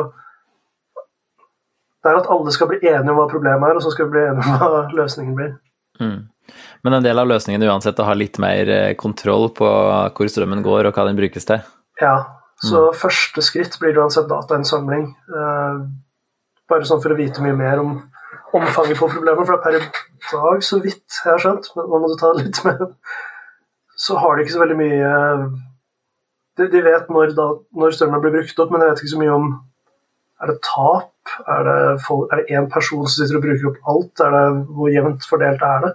Det 1.99 2.11
er 2.11 2.21
at 2.21 2.29
alle 2.31 2.53
skal 2.55 2.71
bli 2.71 2.79
enige 2.83 3.13
om 3.13 3.19
hva 3.19 3.29
problemet 3.31 3.71
er, 3.71 3.79
og 3.79 3.85
så 3.85 3.93
skal 3.95 4.09
vi 4.09 4.17
bli 4.17 4.27
enige 4.29 4.45
om 4.45 4.61
hva 4.63 4.83
løsningen 5.01 5.39
blir. 5.39 5.55
Mm. 5.99 6.19
Men 6.87 6.97
en 6.97 7.05
del 7.05 7.19
av 7.19 7.29
løsningen 7.29 7.67
uansett 7.69 7.99
å 8.01 8.07
ha 8.07 8.15
litt 8.17 8.39
mer 8.43 8.71
eh, 8.73 8.93
kontroll 8.99 9.51
på 9.57 9.69
hvor 9.69 10.31
strømmen 10.31 10.63
går 10.65 10.89
og 10.89 10.95
hva 10.97 11.09
den 11.09 11.19
brukes 11.19 11.49
til? 11.49 11.65
Ja, 12.01 12.17
så 12.63 12.89
mm. 12.89 12.99
første 12.99 13.43
skritt 13.45 13.79
blir 13.83 13.99
uansett 13.99 14.31
datainnsamling. 14.31 15.11
Eh, 15.11 15.83
bare 16.71 16.89
sånn 16.89 17.03
for 17.03 17.15
å 17.15 17.19
vite 17.19 17.43
mye 17.45 17.57
mer 17.57 17.83
om 17.83 17.97
omfanget 18.57 18.99
på 19.01 19.11
problemet. 19.11 19.47
For 19.47 19.55
det 19.55 19.59
er 19.59 19.65
per 19.65 19.79
i 19.79 19.83
dag, 20.33 20.65
så 20.65 20.81
vidt 20.85 21.21
jeg 21.21 21.33
har 21.33 21.43
skjønt, 21.43 21.71
men 21.77 21.89
nå 21.91 22.03
må 22.03 22.11
du 22.11 22.19
ta 22.21 22.33
det 22.35 22.47
litt 22.47 22.63
med 22.67 22.85
Så 23.99 24.19
har 24.23 24.37
de 24.37 24.45
ikke 24.45 24.55
så 24.55 24.63
veldig 24.63 24.77
mye 24.79 25.09
De, 26.59 26.69
de 26.71 26.83
vet 26.85 27.11
når, 27.11 27.33
da, 27.39 27.49
når 27.75 27.97
strømmen 27.97 28.23
blir 28.23 28.37
brukt 28.39 28.63
opp, 28.63 28.73
men 28.73 28.83
jeg 28.83 28.93
vet 28.93 29.03
ikke 29.03 29.15
så 29.15 29.23
mye 29.23 29.35
om 29.35 29.51
Er 30.39 30.53
det 30.53 30.59
tap? 30.63 31.15
Er 31.51 31.65
det, 31.67 31.79
folk, 32.05 32.29
er 32.33 32.41
det 32.41 32.57
én 32.57 32.69
person 32.73 33.07
som 33.07 33.17
sitter 33.19 33.39
og 33.41 33.45
bruker 33.47 33.71
opp 33.73 33.91
alt? 33.93 34.23
Er 34.25 34.37
det, 34.37 34.45
hvor 34.77 34.93
jevnt 34.93 35.27
fordelt 35.29 35.65
er 35.67 35.87
det? 35.87 35.93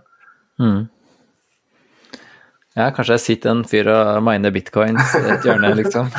Mm. 0.60 0.82
Ja, 2.74 2.90
kanskje 2.90 3.18
jeg 3.18 3.24
sitter 3.24 3.54
en 3.54 3.64
fyr 3.70 3.90
og 3.94 4.24
miner 4.26 4.54
bitcoins 4.54 5.14
i 5.20 5.24
et 5.36 5.46
hjørne, 5.46 5.74
liksom. 5.78 6.10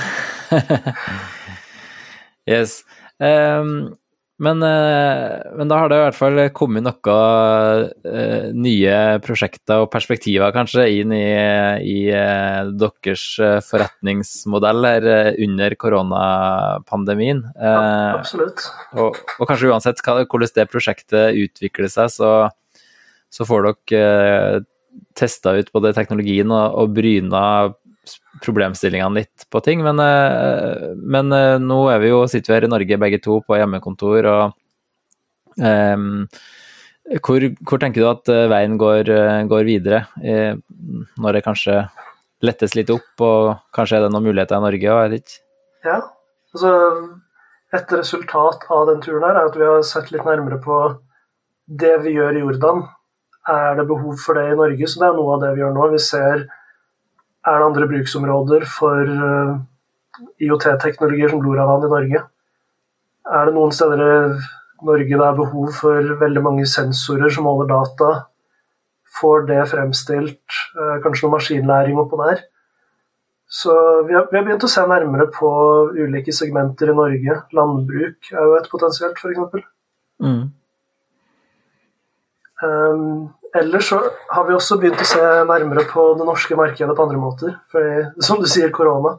yes. 2.55 2.83
Um, 3.19 3.95
men, 4.45 4.61
uh, 4.63 5.55
men, 5.57 5.71
da 5.71 5.79
har 5.81 5.91
det 5.91 5.99
i 5.99 6.03
hvert 6.03 6.19
fall 6.19 6.41
kommet 6.57 6.85
noen 6.85 7.87
uh, 8.05 8.49
nye 8.55 8.97
prosjekter 9.25 9.85
og 9.85 9.91
perspektiver 9.93 10.53
kanskje 10.55 10.87
inn 11.01 11.15
i, 11.17 11.25
i 11.89 11.97
uh, 12.13 12.71
deres 12.71 13.25
forretningsmodell 13.69 14.91
her 14.91 15.09
under 15.47 15.79
koronapandemien. 15.81 17.45
Ja, 17.57 17.79
absolutt. 18.19 18.67
Og, 18.93 19.17
og, 19.39 19.47
kanskje 19.49 19.73
uansett 19.73 20.05
hvordan 20.05 20.55
det 20.55 20.69
prosjektet 20.71 21.41
utvikler 21.47 21.91
seg, 21.93 22.13
så, 22.13 22.35
så 23.33 23.49
får 23.49 23.71
dere 23.71 24.63
testa 25.19 25.55
ut 25.59 25.73
både 25.75 25.95
teknologien 25.97 26.51
og, 26.55 26.79
og 26.79 26.95
bryna 26.95 27.45
problemstillingene 28.45 29.21
litt 29.23 29.47
på 29.51 29.63
ting. 29.65 29.85
Men, 29.87 30.01
eh, 30.03 30.91
men 30.97 31.33
eh, 31.33 31.57
nå 31.63 31.81
vi 32.03 32.13
jo, 32.13 32.25
sitter 32.31 32.53
vi 32.53 32.59
her 32.59 32.69
i 32.69 32.73
Norge 32.73 33.01
begge 33.07 33.23
to 33.25 33.41
på 33.47 33.59
hjemmekontor, 33.61 34.31
og 34.31 35.63
um, 35.63 36.27
hvor, 37.21 37.49
hvor, 37.63 37.81
tenker 37.83 38.01
du 38.01 38.09
at 38.09 38.31
veien 38.51 38.79
går, 38.81 39.11
går 39.51 39.67
videre, 39.69 39.99
når 41.21 41.37
det 41.37 41.43
kanskje 41.45 41.83
lettes 42.45 42.73
litt 42.79 42.89
opp, 42.93 43.11
og 43.21 43.51
kanskje 43.77 43.99
er 43.99 44.07
det 44.07 44.15
noen 44.15 44.25
muligheter 44.31 44.57
i 44.57 44.65
Norge 44.65 44.95
òg, 44.95 45.03
jeg 45.05 45.13
vet 45.13 45.35
ikke. 45.35 45.43
Ja, 45.85 45.99
altså 46.55 46.73
et 47.75 47.93
resultat 47.93 48.67
av 48.73 48.87
den 48.91 49.01
turen 49.03 49.25
her 49.27 49.39
er 49.39 49.49
at 49.49 49.57
vi 49.59 49.67
har 49.67 49.83
sett 49.87 50.13
litt 50.15 50.27
nærmere 50.27 50.61
på 50.63 50.79
det 51.67 51.97
vi 52.05 52.15
gjør 52.17 52.37
i 52.37 52.45
Jordan. 52.45 52.85
Er 53.51 53.79
det 53.79 53.89
behov 53.89 54.21
for 54.23 54.39
det 54.39 54.53
i 54.53 54.59
Norge? 54.59 54.89
Så 54.89 55.01
det 55.01 55.09
er 55.09 55.17
noe 55.17 55.35
av 55.37 55.43
det 55.43 55.51
vi 55.57 55.65
gjør 55.65 55.75
nå. 55.75 55.89
Vi 55.93 56.03
ser 56.03 56.45
er 57.45 57.61
det 57.61 57.69
andre 57.69 57.89
bruksområder 57.91 58.67
for 58.69 59.11
uh, 59.11 59.57
IOT-teknologier 60.43 61.33
som 61.33 61.43
Loravan 61.45 61.85
i 61.87 61.93
Norge. 61.93 62.23
Er 63.25 63.49
det 63.49 63.57
noen 63.57 63.75
steder 63.75 64.05
i 64.05 64.15
Norge 64.85 65.11
det 65.11 65.27
er 65.27 65.37
behov 65.39 65.75
for 65.77 66.15
veldig 66.21 66.45
mange 66.45 66.67
sensorer 66.71 67.33
som 67.33 67.49
holder 67.49 67.71
data? 67.73 68.11
Får 69.21 69.47
det 69.51 69.61
fremstilt? 69.71 70.59
Uh, 70.77 70.99
kanskje 71.05 71.27
noe 71.27 71.37
maskinlæring 71.37 72.01
oppå 72.01 72.21
der? 72.25 72.45
Så 73.55 73.71
vi 74.09 74.15
har, 74.17 74.27
vi 74.31 74.39
har, 74.39 74.45
begynt 74.47 74.65
å 74.67 74.73
se 74.73 74.83
nærmere 74.89 75.29
på 75.31 75.49
ulike 75.95 76.33
segmenter 76.35 76.91
i 76.91 76.97
Norge. 76.97 77.37
Landbruk 77.55 78.33
er 78.33 78.41
jo 78.41 78.57
et 78.59 78.71
potensielt, 78.73 79.21
f.eks. 79.21 79.67
Mm. 80.25 80.49
Um, 82.65 83.29
ellers 83.55 83.89
så 83.93 84.01
har 84.33 84.47
vi 84.49 84.57
også 84.57 84.79
begynt 84.81 85.03
å 85.03 85.09
se 85.09 85.23
nærmere 85.49 85.85
på 85.91 86.07
det 86.19 86.27
norske 86.29 86.57
markedet 86.59 86.97
på 86.97 87.07
andre 87.07 87.21
måter. 87.21 87.57
Fordi, 87.73 88.07
som 88.29 88.41
du 88.43 88.49
sier, 88.51 88.73
korona. 88.75 89.17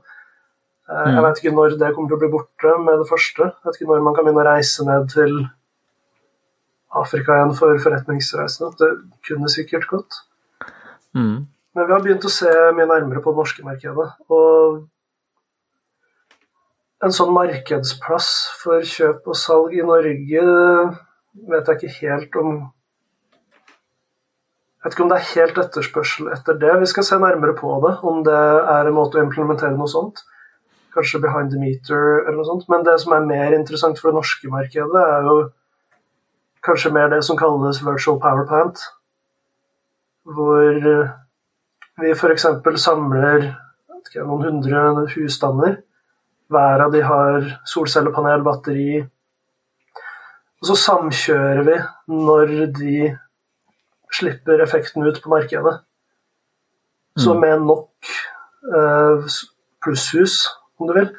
Uh, 0.90 1.02
mm. 1.02 1.12
Jeg 1.14 1.26
vet 1.28 1.42
ikke 1.42 1.56
når 1.58 1.78
det 1.82 1.92
kommer 1.94 2.12
til 2.12 2.18
å 2.18 2.24
bli 2.24 2.34
borte 2.34 2.78
med 2.86 3.02
det 3.02 3.10
første. 3.12 3.52
Jeg 3.52 3.70
vet 3.70 3.80
ikke 3.80 3.92
når 3.92 4.08
man 4.08 4.18
kan 4.18 4.28
begynne 4.28 4.46
å 4.46 4.50
reise 4.50 4.88
ned 4.88 5.10
til 5.14 5.38
Afrika 6.96 7.36
igjen 7.36 7.56
for 7.58 7.84
forretningsreisende. 7.84 8.72
Det 8.80 8.92
kunne 9.28 9.52
sikkert 9.52 9.88
gått. 9.92 10.20
Mm. 11.16 11.48
Men 11.76 11.88
vi 11.88 11.92
har 11.92 12.04
begynt 12.04 12.28
å 12.28 12.32
se 12.32 12.52
mye 12.76 12.88
nærmere 12.88 13.24
på 13.24 13.34
det 13.34 13.42
norske 13.42 13.66
markedet. 13.66 14.08
Og 14.32 14.86
en 17.04 17.14
sånn 17.14 17.34
markedsplass 17.36 18.30
for 18.62 18.86
kjøp 18.88 19.28
og 19.28 19.38
salg 19.38 19.76
i 19.76 19.84
Norge 19.86 20.46
vet 21.52 21.68
jeg 21.68 21.76
ikke 21.76 21.96
helt 22.00 22.38
om 22.40 22.54
Jeg 24.86 24.92
vet 24.92 25.00
ikke 25.00 25.04
om 25.04 25.10
det 25.10 25.16
er 25.18 25.30
helt 25.32 25.56
etterspørsel 25.58 26.28
etter 26.30 26.58
det. 26.62 26.74
Vi 26.78 26.88
skal 26.92 27.06
se 27.08 27.18
nærmere 27.18 27.56
på 27.58 27.72
det, 27.82 27.96
om 28.06 28.20
det 28.22 28.36
er 28.38 28.86
en 28.86 28.94
måte 28.94 29.18
å 29.18 29.24
implementere 29.26 29.74
noe 29.74 29.90
sånt. 29.90 30.20
Kanskje 30.94 31.24
behind 31.24 31.50
the 31.50 31.58
meter 31.58 32.20
eller 32.20 32.38
noe 32.38 32.46
sånt. 32.46 32.68
Men 32.70 32.86
det 32.86 32.94
som 33.02 33.16
er 33.18 33.26
mer 33.26 33.56
interessant 33.58 33.98
for 33.98 34.12
det 34.12 34.20
norske 34.20 34.52
markedet, 34.54 35.02
er 35.02 35.26
jo 35.26 35.40
kanskje 36.70 36.94
mer 36.94 37.10
det 37.16 37.24
som 37.26 37.42
kalles 37.42 37.82
virtual 37.82 38.22
power 38.22 38.46
plant. 38.46 38.86
Hvor 40.38 40.78
vi 42.06 42.14
f.eks. 42.14 42.48
samler 42.86 43.50
ikke, 43.98 44.22
noen 44.22 44.48
hundre 44.52 45.10
husstander. 45.16 45.80
Hver 46.54 46.86
av 46.86 46.94
de 46.94 47.02
har 47.10 47.52
solcellepanel, 47.74 48.46
batteri. 48.46 49.02
Og 50.62 50.70
så 50.70 50.78
samkjører 50.86 51.66
vi 51.74 51.82
når 52.14 52.60
de 52.78 53.00
slipper 54.20 54.64
effekten 54.64 55.06
ut 55.06 55.22
på 55.24 55.32
markedet. 55.34 55.80
Så 57.20 57.34
mm. 57.34 57.42
med 57.42 57.68
nok 57.70 58.16
eh, 58.76 59.36
plusshus, 59.84 60.42
om 60.80 60.90
du 60.90 60.96
vil, 60.98 61.12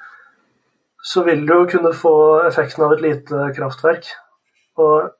så 1.06 1.22
vil 1.24 1.46
du 1.46 1.54
jo 1.54 1.68
kunne 1.70 1.94
få 1.96 2.16
effekten 2.48 2.84
av 2.84 2.96
et 2.96 3.04
lite 3.04 3.50
kraftverk. 3.56 4.10
Og 4.82 5.12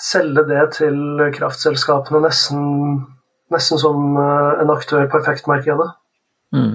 selge 0.00 0.44
det 0.50 0.62
til 0.76 0.98
kraftselskapene 1.34 2.22
nesten 2.26 2.64
nesten 3.54 3.80
som 3.80 4.16
eh, 4.18 4.62
en 4.62 4.72
aktør 4.74 5.06
på 5.10 5.20
effektmarkedet. 5.20 5.90
Mm. 6.54 6.74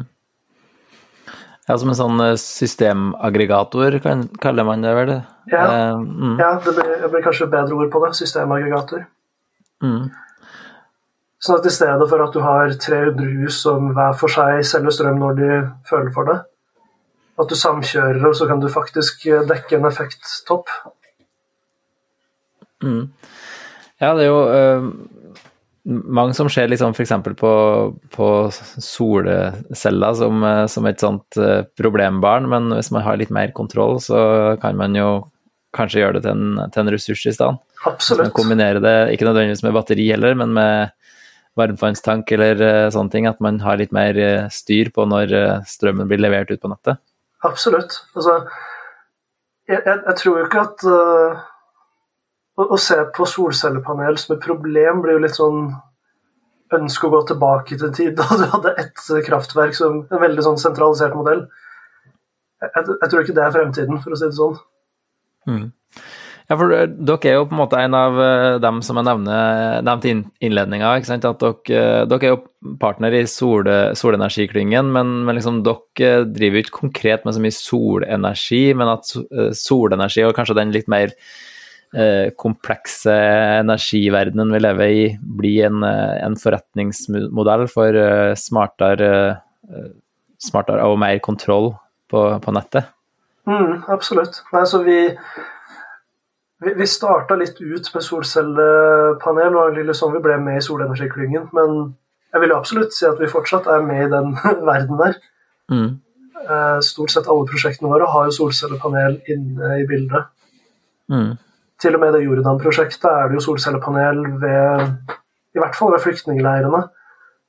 Ja, 1.70 1.78
som 1.78 1.92
en 1.92 2.00
sånn 2.00 2.24
eh, 2.24 2.38
systemaggregator, 2.42 4.00
kaller 4.42 4.68
man 4.68 4.86
det 4.86 4.96
vel? 4.98 5.14
Ja, 5.52 5.66
uh, 5.66 6.02
mm. 6.02 6.36
ja 6.40 6.50
det, 6.66 6.74
blir, 6.76 6.90
det, 7.02 7.10
blir, 7.12 7.24
kanskje 7.26 7.50
bedre 7.52 7.78
ord 7.78 7.92
på 7.94 8.02
det. 8.06 8.12
Systemaggregator. 8.20 9.06
Mm. 9.84 10.10
Sånn 11.40 11.60
at 11.60 11.68
i 11.70 11.74
stedet 11.74 12.08
for 12.12 12.24
at 12.26 12.36
du 12.36 12.42
har 12.44 12.74
300 12.76 13.36
hus 13.40 13.62
som 13.64 13.92
hver 13.96 14.16
for 14.20 14.32
seg 14.32 14.64
selger 14.68 14.96
strøm 14.96 15.22
når 15.22 15.38
de 15.38 15.52
føler 15.88 16.12
for 16.16 16.28
det, 16.28 16.40
at 17.40 17.52
du 17.52 17.56
samkjører, 17.56 18.20
og 18.28 18.36
så 18.36 18.50
kan 18.50 18.60
du 18.60 18.68
faktisk 18.72 19.24
dekke 19.48 19.78
en 19.78 19.88
effekttopp. 19.88 20.74
Mm. 22.84 23.06
Ja, 24.00 24.12
det 24.16 24.26
er 24.26 24.30
jo 24.30 24.44
øh 24.50 24.92
mange 25.90 26.36
som 26.38 26.50
ser 26.52 26.70
liksom 26.70 26.94
f.eks. 26.94 27.14
på, 27.40 27.52
på 28.14 28.28
solceller 28.54 30.14
som, 30.18 30.44
eh, 30.44 30.66
som, 30.72 30.88
et 30.90 31.02
sånt 31.02 31.40
eh, 31.40 31.64
problembarn, 31.80 32.50
men 32.52 32.70
hvis 32.76 32.92
man 32.94 33.06
har 33.06 33.20
litt 33.20 33.34
mer 33.34 33.54
kontroll, 33.56 34.00
så 34.04 34.58
kan 34.62 34.78
man 34.80 34.98
jo 34.98 35.10
kanskje 35.76 36.02
gjøre 36.02 36.18
det 36.18 36.24
til 36.26 36.34
en, 36.36 36.62
til 36.74 36.84
en 36.84 36.94
ressurs 36.94 37.26
i 37.30 37.34
stedet. 37.36 37.60
Absolutt. 37.90 38.34
Kombinere 38.38 38.82
det, 38.84 38.96
ikke 39.14 39.28
nødvendigvis 39.28 39.64
med 39.66 39.76
batteri 39.76 40.08
heller, 40.10 40.38
men 40.40 40.56
med 40.58 40.96
varmtvannstank 41.60 42.32
eller 42.36 42.64
uh, 42.64 42.88
sånne 42.94 43.14
ting. 43.14 43.28
At 43.30 43.42
man 43.44 43.62
har 43.64 43.80
litt 43.82 43.94
mer 43.96 44.18
uh, 44.18 44.50
styr 44.54 44.92
på 44.96 45.06
når 45.10 45.36
uh, 45.36 45.68
strømmen 45.68 46.10
blir 46.10 46.22
levert 46.22 46.52
ut 46.54 46.62
på 46.62 46.72
nettet. 46.72 47.02
Absolutt. 47.48 48.02
Altså, 48.16 48.42
jeg, 49.70 49.82
jeg, 49.86 49.98
jeg 50.08 50.20
tror 50.20 50.40
jo 50.40 50.48
ikke 50.48 50.66
at 50.66 50.88
å, 52.60 52.78
se 52.82 52.98
på 53.16 53.28
solcellepanel 53.30 54.18
som 54.20 54.36
et 54.36 54.44
problem 54.44 55.04
blir 55.04 55.16
jo 55.16 55.24
litt 55.24 55.38
sånn 55.38 55.70
ønske 56.76 57.08
å 57.08 57.14
gå 57.14 57.22
tilbake 57.30 57.78
til 57.78 57.88
en 57.88 57.96
tid 57.96 58.18
da 58.18 58.28
du 58.38 58.44
hadde 58.52 58.76
ett 58.82 59.06
kraftverk 59.26 59.78
som 59.78 60.04
en 60.04 60.22
veldig 60.22 60.44
sånn 60.46 60.60
sentralisert 60.62 61.16
modell. 61.18 61.46
Jeg, 62.60 62.72
jeg, 62.76 63.08
tror 63.08 63.24
ikke 63.24 63.38
det 63.38 63.46
er 63.46 63.56
fremtiden, 63.56 64.02
for 64.04 64.14
å 64.14 64.20
si 64.20 64.28
det 64.28 64.38
sånn. 64.38 64.60
Mm. 65.48 65.70
Ja, 66.50 66.58
for 66.58 66.74
eh, 66.74 66.88
dere 66.90 67.30
er 67.30 67.38
jo 67.38 67.46
på 67.50 67.54
en 67.54 67.62
måte 67.62 67.82
en 67.84 67.96
av 67.98 68.18
eh, 68.24 68.56
dem 68.64 68.80
som 68.86 68.98
jeg 68.98 69.06
nevnte 69.06 70.10
i 70.10 70.16
innledninga. 70.48 70.96
At 70.98 71.44
dere, 71.44 71.54
eh, 71.68 72.08
dere, 72.10 72.20
er 72.26 72.34
jo 72.34 72.74
partner 72.82 73.16
i 73.16 73.22
sol, 73.30 73.70
solenergiklyngen, 73.98 74.90
men, 74.96 75.14
men 75.28 75.38
liksom, 75.38 75.62
dere 75.68 76.26
driver 76.30 76.60
jo 76.60 76.66
ikke 76.66 76.80
konkret 76.82 77.28
med 77.28 77.38
så 77.38 77.44
mye 77.44 77.56
solenergi, 77.56 78.66
men 78.76 78.96
at 78.96 79.14
solenergi 79.58 80.26
og 80.26 80.36
kanskje 80.38 80.58
den 80.60 80.76
litt 80.76 80.92
mer 80.92 81.14
Eh, 81.90 82.30
komplekse 82.38 83.14
energiverdenen 83.64 84.52
vi 84.54 84.60
lever 84.62 84.92
i, 84.94 85.06
blir 85.40 85.64
en, 85.66 85.82
eh, 85.84 86.20
en 86.22 86.36
forretningsmodell 86.38 87.66
for 87.72 87.98
eh, 87.98 88.36
smartere, 88.38 89.40
smartere, 90.38 90.86
og 90.86 91.00
mer 91.02 91.18
kontroll 91.26 91.72
på, 92.10 92.22
på 92.44 92.54
nettet? 92.54 92.94
Mm, 93.50 93.84
absolutt. 93.90 94.44
Nei, 94.54 94.66
så 94.70 94.82
vi, 94.86 95.00
vi, 96.62 96.74
vi 96.78 96.88
starta 96.88 97.38
litt 97.40 97.58
ut 97.62 97.90
med 97.96 98.06
solcellepanel, 98.06 99.58
og 99.58 99.80
det 99.80 99.98
sånn 99.98 100.14
vi 100.14 100.22
ble 100.24 100.38
med 100.44 100.60
i 100.60 100.66
solenergiklyngen. 100.66 101.50
Men 101.58 101.80
jeg 102.30 102.44
vil 102.44 102.54
absolutt 102.54 102.94
si 102.94 103.08
at 103.10 103.18
vi 103.22 103.32
fortsatt 103.32 103.70
er 103.72 103.86
med 103.86 104.06
i 104.06 104.12
den 104.12 104.36
verden 104.72 105.02
der. 105.02 105.18
Mm. 105.72 105.90
Stort 106.86 107.12
sett 107.14 107.28
alle 107.30 107.48
prosjektene 107.50 107.90
våre 107.92 108.08
har 108.10 108.30
jo 108.30 108.38
solcellepanel 108.38 109.20
inne 109.30 109.80
i 109.82 109.88
bildet. 109.90 110.30
Mm. 111.10 111.34
Til 111.82 111.96
og 111.96 112.04
med 112.04 112.14
det 112.16 112.24
Jordan-prosjektet 112.26 113.10
er 113.10 113.30
det 113.30 113.40
jo 113.40 113.44
solcellepanel 113.44 114.24
ved 114.42 114.88
I 115.56 115.62
hvert 115.62 115.78
fall 115.78 115.94
ved 115.96 116.04
flyktningleirene. 116.04 116.82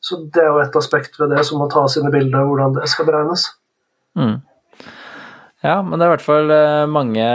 Så 0.01 0.17
det 0.33 0.43
er 0.43 0.49
jo 0.49 0.61
et 0.63 0.77
aspekt 0.77 1.19
ved 1.21 1.35
det 1.35 1.43
som 1.45 1.61
må 1.61 1.69
tas 1.69 1.99
inn 1.99 2.09
i 2.09 2.13
bildet, 2.15 2.41
hvordan 2.49 2.79
det 2.79 2.89
skal 2.89 3.09
beregnes. 3.09 3.51
Mm. 4.17 4.39
Ja, 5.65 5.81
men 5.85 5.99
det 5.99 6.07
er 6.07 6.09
i 6.09 6.15
hvert 6.15 6.25
fall 6.25 6.51
eh, 6.55 6.89
mange 6.89 7.27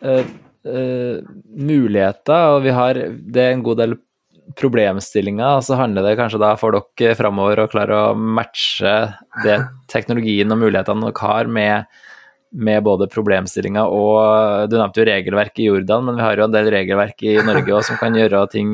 uh, 0.00 0.32
uh, 0.64 1.20
muligheter, 1.52 2.56
og 2.56 2.64
vi 2.64 2.72
har 2.72 3.00
Det 3.20 3.42
er 3.42 3.52
en 3.52 3.64
god 3.66 3.82
del 3.82 3.96
problemstillinger, 4.56 5.58
og 5.58 5.64
så 5.66 5.76
handler 5.76 6.06
det 6.06 6.16
kanskje 6.20 6.40
da 6.40 6.54
for 6.56 6.72
dere 6.72 7.16
framover 7.18 7.64
å 7.64 7.68
klare 7.68 7.96
å 7.98 8.16
matche 8.16 8.92
det 9.42 9.56
teknologien 9.90 10.54
og 10.54 10.60
mulighetene 10.62 11.10
dere 11.10 11.32
har 11.32 11.50
med 11.50 12.02
med 12.56 12.84
både 12.86 13.08
problemstillinger 13.10 13.90
og 13.90 14.70
Du 14.70 14.76
nevnte 14.78 15.02
jo 15.02 15.06
regelverk 15.08 15.58
i 15.60 15.66
Jordan, 15.66 16.06
men 16.06 16.16
vi 16.16 16.22
har 16.24 16.38
jo 16.38 16.44
en 16.46 16.54
del 16.54 16.70
regelverk 16.72 17.24
i 17.26 17.34
Norge 17.44 17.74
også, 17.74 17.90
som 17.90 17.98
kan 18.00 18.16
gjøre 18.16 18.44
ting 18.54 18.70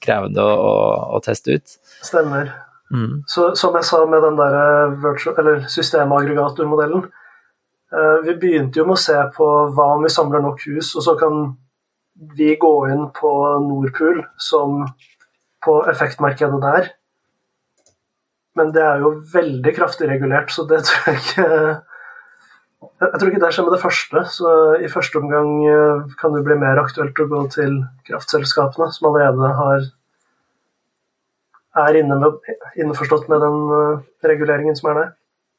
krevende 0.00 0.40
å, 0.40 0.54
å, 0.54 0.76
å 1.18 1.20
teste 1.26 1.58
ut. 1.58 1.74
Stemmer. 2.06 2.54
Mm. 2.94 3.24
Så, 3.28 3.50
som 3.58 3.74
jeg 3.76 3.84
sa 3.90 4.00
med 4.08 4.22
den 4.24 4.38
der 4.38 5.66
systemaggregatormodellen 5.74 7.04
eh, 7.08 7.23
Vi 8.24 8.34
begynte 8.40 8.80
jo 8.80 8.86
med 8.88 8.96
å 8.96 9.02
se 9.04 9.14
på 9.36 9.46
hva 9.76 9.84
om 9.94 10.02
vi 10.02 10.10
samler 10.10 10.42
nok 10.42 10.64
hus, 10.66 10.88
og 10.98 11.04
så 11.06 11.14
kan 11.20 11.44
vi 12.34 12.54
gå 12.58 12.72
inn 12.90 13.08
på 13.14 13.30
Nordpool 13.62 14.22
som 14.40 14.82
på 15.64 15.78
effektmarkedet 15.90 16.60
der. 16.62 16.92
Men 18.58 18.70
det 18.74 18.82
er 18.82 19.02
jo 19.02 19.16
veldig 19.32 19.74
kraftig 19.76 20.08
regulert, 20.10 20.52
så 20.54 20.66
det 20.68 20.82
tror 20.88 21.10
jeg 21.10 21.22
ikke 21.22 21.48
jeg 23.00 23.18
tror 23.18 23.30
ikke 23.30 23.40
det 23.40 23.48
skjer 23.54 23.64
med 23.66 23.74
det 23.74 23.82
første, 23.82 24.20
så 24.30 24.50
i 24.84 24.88
første 24.92 25.18
omgang 25.18 25.48
eh, 25.66 26.02
kan 26.20 26.34
det 26.34 26.42
bli 26.46 26.56
mer 26.60 26.78
aktuelt 26.82 27.20
å 27.20 27.26
gå 27.30 27.40
til 27.54 27.78
kraftselskapene, 28.06 28.90
som 28.92 29.08
allerede 29.08 29.50
har 29.58 29.86
er 31.84 31.98
inne 31.98 32.16
med, 32.20 32.36
den 33.42 33.56
uh, 33.72 34.02
reguleringen 34.22 34.76
som 34.78 34.92
er 34.92 35.00
der. 35.00 35.08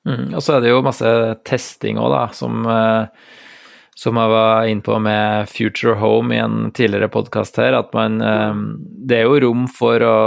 Mm, 0.06 0.36
og 0.38 0.44
så 0.46 0.56
er 0.56 0.63
det 0.63 0.72
jo 0.72 0.84
masse 0.86 1.12
testing 1.48 1.98
òg, 1.98 2.12
da, 2.13 2.24
som, 2.38 2.65
uh, 2.70 3.08
som 3.98 4.20
jeg 4.22 4.34
var 4.36 4.70
inne 4.70 4.86
på 4.86 4.98
med 5.02 5.50
Future 5.50 5.98
Home 6.02 6.36
i 6.36 6.41
en 6.44 6.70
tidligere 6.78 7.10
podkast 7.13 7.58
her, 7.62 7.78
at 7.80 7.94
man 7.98 8.20
uh, 8.22 8.54
Det 8.78 9.22
er 9.22 9.26
jo 9.26 9.39
rom 9.48 9.65
for 9.72 10.06
å 10.06 10.18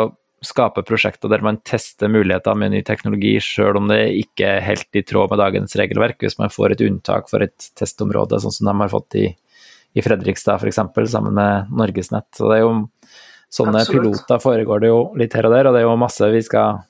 skape 0.45 0.85
prosjekter 0.87 1.31
der 1.31 1.43
man 1.43 1.59
tester 1.67 2.11
muligheter 2.11 2.55
med 2.59 2.71
ny 2.75 2.83
teknologi, 2.87 3.37
sjøl 3.43 3.81
om 3.81 3.89
det 3.91 4.03
ikke 4.21 4.53
er 4.59 4.67
helt 4.67 4.99
i 4.99 5.03
tråd 5.03 5.33
med 5.33 5.41
dagens 5.43 5.75
regelverk, 5.79 6.21
hvis 6.23 6.39
man 6.39 6.53
får 6.53 6.75
et 6.75 6.85
unntak 6.87 7.31
for 7.31 7.43
et 7.43 7.71
testområde, 7.79 8.39
sånn 8.43 8.55
som 8.55 8.71
de 8.71 8.77
har 8.83 8.93
fått 8.93 9.19
i, 9.19 9.27
i 9.99 10.05
Fredrikstad 10.05 10.63
f.eks., 10.63 10.79
sammen 11.11 11.35
med 11.35 11.73
Norgesnett. 11.75 12.29
Så 12.37 12.51
det 12.51 12.61
er 12.61 12.67
jo 12.67 12.77
sånne 13.51 13.83
Absolutt. 13.83 14.05
piloter 14.05 14.43
foregår 14.43 14.85
det 14.85 14.93
jo 14.93 15.01
litt 15.19 15.35
her 15.35 15.49
og 15.49 15.57
der, 15.57 15.69
og 15.69 15.75
det 15.75 15.83
er 15.83 15.89
jo 15.89 15.99
masse 15.99 16.31
vi 16.31 16.45
skal 16.47 16.85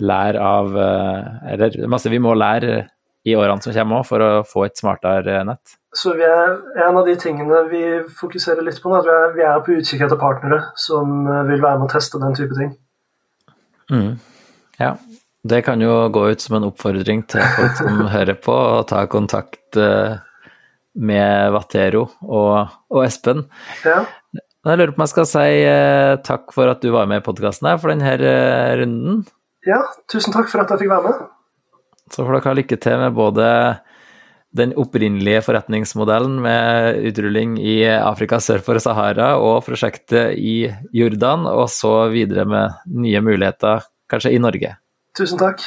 lære 0.00 0.40
av 0.40 0.76
eh, 0.78 1.52
Eller 1.54 1.76
masse 1.90 2.10
vi 2.12 2.20
må 2.22 2.34
lære 2.34 2.84
i 3.28 3.36
årene 3.36 3.60
som 3.60 3.74
kommer 3.74 4.00
òg, 4.00 4.08
for 4.08 4.24
å 4.24 4.30
få 4.48 4.64
et 4.66 4.80
smartere 4.80 5.42
nett. 5.44 5.76
Så 5.96 6.14
er, 6.14 6.56
En 6.86 6.96
av 6.96 7.06
de 7.06 7.16
tingene 7.18 7.64
vi 7.70 7.82
fokuserer 8.16 8.64
litt 8.64 8.80
på, 8.82 8.92
er 8.94 9.10
at 9.10 9.36
vi 9.36 9.44
er, 9.44 9.60
på 9.64 9.76
utkikk 9.76 10.06
etter 10.06 10.20
partnere 10.20 10.62
som 10.78 11.26
eh, 11.26 11.44
vil 11.50 11.62
være 11.62 11.82
med 11.82 11.90
å 11.90 11.92
teste 11.92 12.20
den 12.22 12.36
type 12.38 12.56
ting. 12.56 12.74
Mm. 13.90 14.12
Ja, 14.80 14.94
det 15.42 15.64
kan 15.66 15.82
jo 15.82 16.06
gå 16.14 16.28
ut 16.30 16.40
som 16.44 16.56
en 16.58 16.68
oppfordring 16.70 17.24
til 17.28 17.44
folk 17.56 17.76
som 17.80 18.04
hører 18.16 18.38
på, 18.38 18.54
å 18.54 18.84
ta 18.88 19.04
kontakt 19.10 19.76
eh, 19.80 20.16
med 21.00 21.52
Vatero 21.54 22.06
og, 22.22 22.70
og 22.90 23.04
Espen. 23.04 23.44
Ja. 23.84 24.04
Jeg 24.60 24.76
lurer 24.76 24.92
på 24.92 25.00
om 25.00 25.06
jeg 25.06 25.12
skal 25.14 25.28
si 25.28 25.44
eh, 25.64 26.14
takk 26.24 26.52
for 26.52 26.68
at 26.68 26.82
du 26.84 26.90
var 26.92 27.08
med 27.08 27.22
i 27.22 27.24
podkasten 27.24 27.70
for 27.80 27.92
denne 27.92 28.16
runden. 28.80 29.22
Ja, 29.68 29.82
tusen 30.10 30.32
takk 30.32 30.48
for 30.48 30.62
at 30.62 30.72
jeg 30.72 30.84
fikk 30.84 30.92
være 30.92 31.10
med. 31.10 31.30
Så 32.10 32.24
får 32.24 32.36
dere 32.36 32.50
ha 32.50 32.58
lykke 32.58 32.78
til 32.80 33.00
med 33.00 33.16
både 33.16 33.48
den 34.56 34.72
opprinnelige 34.80 35.44
forretningsmodellen 35.46 36.40
med 36.42 36.98
utrulling 37.06 37.54
i 37.62 37.84
Afrika 37.86 38.40
sør 38.42 38.64
for 38.66 38.80
Sahara 38.82 39.36
og 39.38 39.62
prosjektet 39.68 40.34
i 40.34 40.64
Jordan, 40.96 41.46
og 41.46 41.68
så 41.70 42.08
videre 42.10 42.48
med 42.50 42.80
nye 42.90 43.22
muligheter, 43.22 43.86
kanskje 44.10 44.34
i 44.34 44.42
Norge. 44.42 44.74
Tusen 45.18 45.38
takk. 45.38 45.62